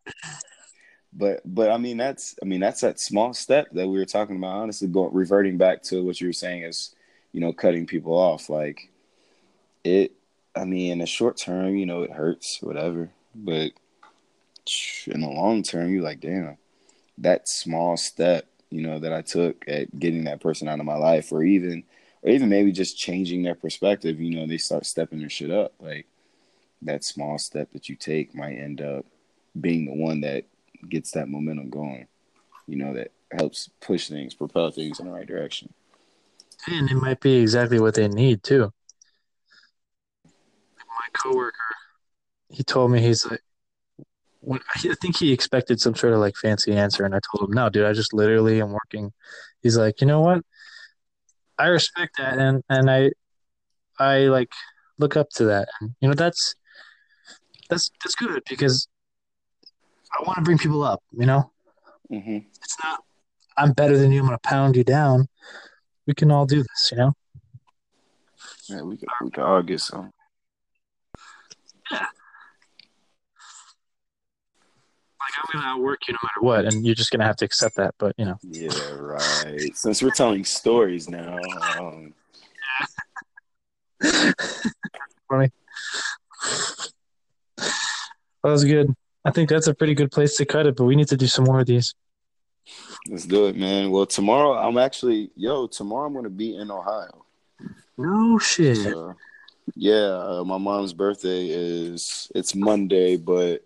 but 1.14 1.42
but 1.46 1.70
I 1.70 1.78
mean 1.78 1.98
that's 1.98 2.36
I 2.42 2.46
mean 2.46 2.60
that's 2.60 2.82
that 2.82 3.00
small 3.00 3.34
step 3.34 3.68
that 3.74 3.88
we 3.88 4.00
were 4.00 4.06
talking 4.06 4.38
about. 4.38 4.58
Honestly, 4.58 4.88
going 4.88 5.14
reverting 5.14 5.58
back 5.58 5.84
to 5.84 6.04
what 6.04 6.20
you 6.20 6.28
were 6.28 6.34
saying 6.34 6.64
is 6.64 6.96
you 7.36 7.42
know 7.42 7.52
cutting 7.52 7.86
people 7.86 8.14
off. 8.14 8.50
Like 8.50 8.90
it. 9.84 10.14
I 10.56 10.64
mean, 10.64 10.94
in 10.94 11.00
the 11.00 11.06
short 11.06 11.36
term, 11.36 11.76
you 11.76 11.86
know, 11.86 12.04
it 12.04 12.12
hurts, 12.12 12.62
whatever. 12.62 13.10
But 13.36 13.72
in 15.06 15.20
the 15.20 15.28
long 15.28 15.64
term, 15.64 15.94
you're 15.94 16.02
like, 16.02 16.22
damn, 16.22 16.56
that 17.18 17.50
small 17.50 17.98
step, 17.98 18.48
you 18.70 18.82
know, 18.82 19.00
that 19.00 19.12
I 19.12 19.22
took 19.22 19.66
at 19.68 20.00
getting 20.00 20.24
that 20.24 20.40
person 20.40 20.70
out 20.70 20.80
of 20.80 20.86
my 20.86 20.96
life, 20.96 21.34
or 21.34 21.44
even, 21.44 21.84
or 22.24 22.30
even 22.30 22.48
maybe 22.48 22.72
just 22.72 22.98
changing 22.98 23.44
their 23.44 23.54
perspective. 23.54 24.22
You 24.22 24.34
know, 24.34 24.48
they 24.48 24.58
start 24.58 24.86
stepping 24.86 25.20
their 25.20 25.30
shit 25.30 25.52
up. 25.52 25.74
Like 25.82 26.08
that 26.84 27.04
small 27.04 27.38
step 27.38 27.74
that 27.74 27.90
you 27.90 27.98
take 27.98 28.34
might 28.34 28.54
end 28.54 28.80
up 28.80 29.06
being 29.60 29.86
the 29.86 29.94
one 29.94 30.22
that 30.22 30.46
gets 30.88 31.12
that 31.12 31.28
momentum 31.28 31.70
going. 31.70 32.08
You 32.66 32.78
know, 32.78 32.94
that 32.94 33.12
helps 33.38 33.70
push 33.82 34.08
things, 34.08 34.34
propel 34.34 34.72
things 34.72 35.02
in 35.02 35.08
the 35.08 35.12
right 35.12 35.28
direction. 35.28 35.74
And 36.68 36.90
it 36.90 36.96
might 36.96 37.20
be 37.20 37.36
exactly 37.38 37.80
what 37.80 37.94
they 37.96 38.08
need 38.08 38.44
too. 38.44 38.72
My 40.78 41.08
coworker, 41.14 41.58
he 42.50 42.64
told 42.64 42.92
me 42.92 43.02
he's 43.02 43.26
like, 43.26 43.42
when, 44.40 44.60
I 44.74 44.96
think 45.02 45.18
he 45.18 45.32
expected 45.32 45.80
some 45.82 45.96
sort 45.96 46.14
of 46.14 46.20
like 46.20 46.36
fancy 46.38 46.74
answer, 46.74 47.04
and 47.04 47.14
I 47.16 47.20
told 47.20 47.50
him, 47.50 47.54
no, 47.56 47.70
dude, 47.70 47.86
I 47.86 47.94
just 47.94 48.14
literally 48.14 48.62
am 48.62 48.72
working. 48.72 49.12
He's 49.62 49.78
like, 49.78 50.02
you 50.02 50.08
know 50.08 50.22
what? 50.22 50.44
I 51.58 51.68
respect 51.68 52.18
that, 52.18 52.38
and 52.38 52.64
and 52.70 52.90
I, 52.90 53.12
I 54.00 54.28
like 54.28 54.52
look 54.98 55.16
up 55.18 55.30
to 55.36 55.46
that, 55.46 55.68
and 55.80 55.96
you 56.00 56.08
know 56.08 56.14
that's 56.14 56.56
that's 57.70 57.90
that's 58.04 58.16
good 58.16 58.42
because 58.50 58.88
I 60.18 60.24
want 60.24 60.38
to 60.38 60.44
bring 60.44 60.58
people 60.58 60.84
up. 60.84 61.02
You 61.12 61.26
know, 61.26 61.52
Mm-hmm. 62.12 62.38
it's 62.62 62.78
not 62.84 63.04
I'm 63.58 63.72
better 63.72 63.98
than 63.98 64.12
you. 64.12 64.20
I'm 64.20 64.26
gonna 64.28 64.38
pound 64.44 64.76
you 64.76 64.84
down. 64.84 65.28
We 66.08 66.14
can 66.14 66.32
all 66.32 66.46
do 66.46 66.58
this, 66.58 66.90
you 66.92 66.98
know. 66.98 67.14
Yeah, 68.70 68.82
we 68.82 68.98
can, 68.98 69.08
we 69.24 69.32
could 69.32 69.44
all 69.44 69.62
get 69.62 69.80
some. 69.80 70.12
Yeah. 71.92 72.00
Like 75.20 75.34
I'm 75.38 75.46
gonna 75.62 75.68
outwork 75.74 76.08
you 76.08 76.14
no 76.14 76.20
matter 76.24 76.42
what, 76.46 76.66
and 76.66 76.86
you're 76.86 76.96
just 76.96 77.12
gonna 77.12 77.26
have 77.26 77.38
to 77.38 77.46
accept 77.46 77.76
that. 77.78 77.96
But 77.98 78.14
you 78.18 78.26
know, 78.26 78.38
Yeah, 78.44 78.70
right. 78.94 79.76
Since 79.76 80.04
we're 80.04 80.12
telling 80.12 80.46
stories 80.46 81.10
now, 81.10 81.40
um, 81.80 82.14
funny. 85.30 85.52
That 87.58 88.52
was 88.52 88.64
good. 88.64 88.94
I 89.24 89.32
think 89.32 89.50
that's 89.50 89.66
a 89.66 89.74
pretty 89.74 89.96
good 89.96 90.12
place 90.12 90.38
to 90.38 90.46
cut 90.46 90.68
it, 90.68 90.76
but 90.76 90.86
we 90.86 90.96
need 90.96 91.08
to 91.08 91.18
do 91.18 91.26
some 91.26 91.46
more 91.46 91.62
of 91.62 91.66
these. 91.66 91.96
Let's 93.10 93.26
do 93.26 93.48
it, 93.48 93.56
man. 93.56 93.92
Well, 93.92 94.06
tomorrow 94.06 94.54
I'm 94.54 94.78
actually, 94.78 95.30
yo, 95.36 95.68
tomorrow 95.68 96.08
I'm 96.08 96.14
gonna 96.14 96.30
be 96.30 96.56
in 96.56 96.72
Ohio. 96.72 97.26
No 97.98 98.38
shit. 98.40 98.78
So, 98.78 99.16
yeah, 99.76 100.40
uh, 100.40 100.44
my 100.46 100.58
mom's 100.58 100.94
birthday 100.94 101.48
is 101.50 102.32
it's 102.36 102.56
Monday, 102.56 103.18
but 103.18 103.64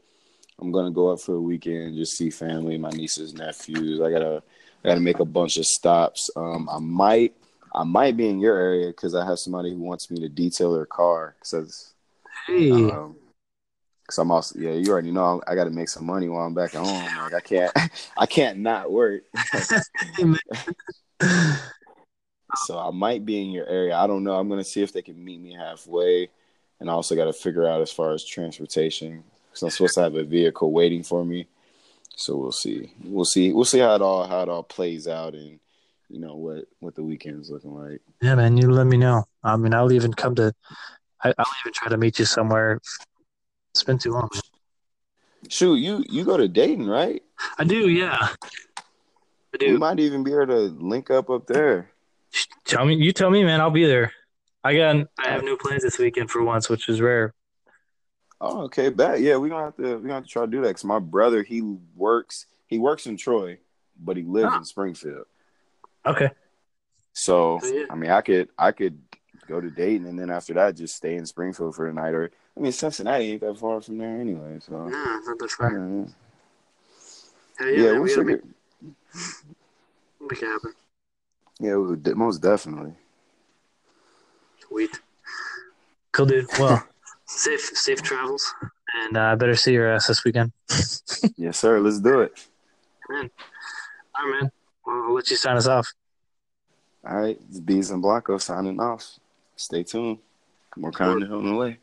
I'm 0.59 0.71
gonna 0.71 0.91
go 0.91 1.09
up 1.09 1.19
for 1.19 1.33
the 1.33 1.41
weekend, 1.41 1.95
just 1.95 2.17
see 2.17 2.29
family, 2.29 2.77
my 2.77 2.89
nieces, 2.89 3.33
nephews. 3.33 4.01
I 4.01 4.11
gotta 4.11 4.43
I 4.83 4.89
gotta 4.89 5.01
make 5.01 5.19
a 5.19 5.25
bunch 5.25 5.57
of 5.57 5.65
stops. 5.65 6.29
Um, 6.35 6.69
I 6.69 6.79
might 6.79 7.33
I 7.73 7.83
might 7.83 8.17
be 8.17 8.27
in 8.27 8.39
your 8.39 8.57
area 8.57 8.87
because 8.87 9.15
I 9.15 9.25
have 9.25 9.39
somebody 9.39 9.71
who 9.71 9.79
wants 9.79 10.09
me 10.09 10.19
to 10.19 10.29
detail 10.29 10.73
their 10.73 10.85
car. 10.85 11.35
Cause, 11.39 11.93
Hey, 12.47 12.71
um, 12.71 13.15
cause 14.09 14.17
I'm 14.17 14.31
also 14.31 14.57
yeah, 14.57 14.71
you 14.71 14.91
already 14.91 15.11
know 15.11 15.41
I 15.45 15.53
got 15.53 15.65
to 15.65 15.69
make 15.69 15.87
some 15.87 16.05
money 16.05 16.27
while 16.27 16.45
I'm 16.45 16.55
back 16.55 16.73
at 16.73 16.83
home. 16.83 17.05
Like 17.17 17.33
I 17.35 17.39
can't 17.39 17.71
I 18.17 18.25
can't 18.25 18.59
not 18.59 18.91
work. 18.91 19.23
So 22.55 22.79
I 22.79 22.91
might 22.91 23.25
be 23.25 23.41
in 23.41 23.51
your 23.51 23.67
area. 23.67 23.95
I 23.95 24.07
don't 24.07 24.23
know. 24.23 24.33
I'm 24.33 24.49
gonna 24.49 24.63
see 24.63 24.81
if 24.81 24.91
they 24.91 25.01
can 25.01 25.23
meet 25.23 25.39
me 25.39 25.53
halfway, 25.53 26.29
and 26.79 26.89
I 26.89 26.93
also 26.93 27.15
got 27.15 27.25
to 27.25 27.33
figure 27.33 27.67
out 27.67 27.81
as 27.81 27.91
far 27.91 28.11
as 28.11 28.25
transportation 28.25 29.23
because 29.47 29.63
I'm 29.63 29.69
supposed 29.69 29.95
to 29.95 30.01
have 30.01 30.15
a 30.15 30.23
vehicle 30.23 30.71
waiting 30.71 31.03
for 31.03 31.23
me. 31.23 31.47
So 32.15 32.35
we'll 32.35 32.51
see. 32.51 32.91
We'll 33.03 33.25
see. 33.25 33.53
We'll 33.53 33.65
see 33.65 33.79
how 33.79 33.95
it 33.95 34.01
all 34.01 34.27
how 34.27 34.41
it 34.41 34.49
all 34.49 34.63
plays 34.63 35.07
out, 35.07 35.35
and 35.35 35.59
you 36.09 36.19
know 36.19 36.35
what 36.35 36.65
what 36.79 36.95
the 36.95 37.03
weekend's 37.03 37.51
looking 37.51 37.73
like. 37.73 38.01
Yeah, 38.21 38.35
man, 38.35 38.57
you 38.57 38.71
let 38.71 38.87
me 38.87 38.97
know. 38.97 39.25
I 39.43 39.55
mean, 39.55 39.73
I'll 39.73 39.91
even 39.91 40.13
come 40.13 40.35
to. 40.35 40.51
I, 41.23 41.33
I'll 41.37 41.45
even 41.61 41.73
try 41.73 41.89
to 41.89 41.97
meet 41.97 42.17
you 42.17 42.25
somewhere. 42.25 42.79
It's 43.71 43.83
been 43.83 43.97
too 43.97 44.11
long. 44.11 44.29
Man. 44.33 44.41
Shoot, 45.47 45.75
you 45.75 46.03
you 46.09 46.25
go 46.25 46.37
to 46.37 46.47
Dayton, 46.47 46.87
right? 46.87 47.21
I 47.57 47.63
do, 47.63 47.87
yeah. 47.89 48.17
I 49.53 49.57
do. 49.57 49.73
We 49.73 49.77
might 49.77 49.99
even 49.99 50.23
be 50.23 50.33
able 50.33 50.47
to 50.47 50.59
link 50.79 51.09
up 51.09 51.29
up 51.29 51.47
there. 51.47 51.89
Tell 52.65 52.85
me, 52.85 52.95
you 52.95 53.11
tell 53.13 53.29
me, 53.31 53.43
man. 53.43 53.61
I'll 53.61 53.71
be 53.71 53.85
there. 53.85 54.11
I 54.63 54.75
got. 54.75 55.07
I 55.17 55.29
have 55.29 55.43
no 55.43 55.55
plans 55.55 55.83
this 55.83 55.97
weekend 55.97 56.29
for 56.29 56.43
once, 56.43 56.69
which 56.69 56.89
is 56.89 56.99
rare. 57.01 57.33
Oh, 58.41 58.61
okay, 58.63 58.89
bet. 58.89 59.21
Yeah, 59.21 59.37
we 59.37 59.49
gonna 59.49 59.65
have 59.65 59.75
to 59.77 59.95
we 59.97 60.01
gonna 60.03 60.13
have 60.15 60.23
to 60.23 60.29
try 60.29 60.45
to 60.45 60.51
do 60.51 60.61
that. 60.61 60.73
Cause 60.75 60.83
my 60.85 60.99
brother 60.99 61.43
he 61.43 61.61
works 61.95 62.45
he 62.67 62.77
works 62.77 63.05
in 63.07 63.17
Troy, 63.17 63.59
but 63.99 64.17
he 64.17 64.23
lives 64.23 64.49
Ah. 64.51 64.57
in 64.57 64.65
Springfield. 64.65 65.25
Okay. 66.05 66.29
So 67.13 67.59
Oh, 67.63 67.67
yeah. 67.67 67.85
I 67.89 67.95
mean, 67.95 68.11
I 68.11 68.21
could 68.21 68.49
I 68.57 68.71
could 68.71 68.99
go 69.49 69.59
to 69.59 69.69
Dayton 69.69 70.05
and 70.05 70.17
then 70.17 70.29
after 70.29 70.53
that 70.53 70.75
just 70.75 70.95
stay 70.95 71.15
in 71.15 71.25
Springfield 71.25 71.75
for 71.75 71.87
the 71.87 71.93
night. 71.93 72.13
Or 72.13 72.29
I 72.55 72.59
mean, 72.59 72.71
Cincinnati 72.71 73.31
ain't 73.31 73.41
that 73.41 73.57
far 73.57 73.81
from 73.81 73.97
there 73.97 74.19
anyway. 74.21 74.59
So 74.59 74.87
Yeah, 74.87 75.19
not 75.25 75.39
that 75.39 75.49
yeah, 75.49 75.55
far. 75.57 76.05
yeah, 77.61 77.65
yeah, 77.67 77.91
yeah, 77.93 77.99
we 77.99 78.09
should 78.09 78.25
we 78.25 78.33
gotta 78.35 78.45
make, 78.45 79.21
make 80.31 80.41
it 80.43 80.45
happen. 80.45 80.73
Yeah, 81.59 81.75
we 81.75 81.87
would, 81.87 82.15
most 82.15 82.41
definitely. 82.41 82.93
Sweet. 84.67 84.99
Cool, 86.11 86.25
dude. 86.27 86.47
Well, 86.59 86.87
safe 87.25 87.61
safe 87.73 88.01
travels, 88.01 88.53
and 89.03 89.17
uh, 89.17 89.21
I 89.21 89.35
better 89.35 89.55
see 89.55 89.73
your 89.73 89.91
ass 89.91 90.07
this 90.07 90.23
weekend. 90.23 90.51
Yes, 91.35 91.59
sir. 91.59 91.79
Let's 91.79 91.99
do 91.99 92.21
it. 92.21 92.45
Man. 93.09 93.29
All 94.17 94.29
right, 94.29 94.41
man. 94.41 94.51
Well, 94.85 95.03
I'll 95.07 95.13
let 95.13 95.29
you 95.29 95.35
sign 95.35 95.57
us 95.57 95.67
off. 95.67 95.87
All 97.05 97.15
right, 97.15 97.39
it's 97.49 97.59
Bees 97.59 97.91
and 97.91 98.01
Blanco 98.01 98.37
signing 98.37 98.79
off. 98.79 99.19
Stay 99.59 99.83
tuned. 99.83 100.19
More 100.77 100.93
content 100.93 101.33
on 101.33 101.45
the 101.45 101.53
way. 101.53 101.79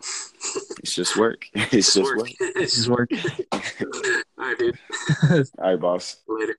It's 0.79 0.95
just 0.95 1.19
work. 1.19 1.45
It's 1.55 1.93
just 1.93 1.99
work. 1.99 2.31
it's 2.41 2.75
just 2.75 2.89
work. 2.89 3.11
All 3.53 3.61
right, 4.39 4.59
dude. 4.59 4.79
All 5.31 5.45
right, 5.59 5.79
boss. 5.79 6.17
Later. 6.27 6.57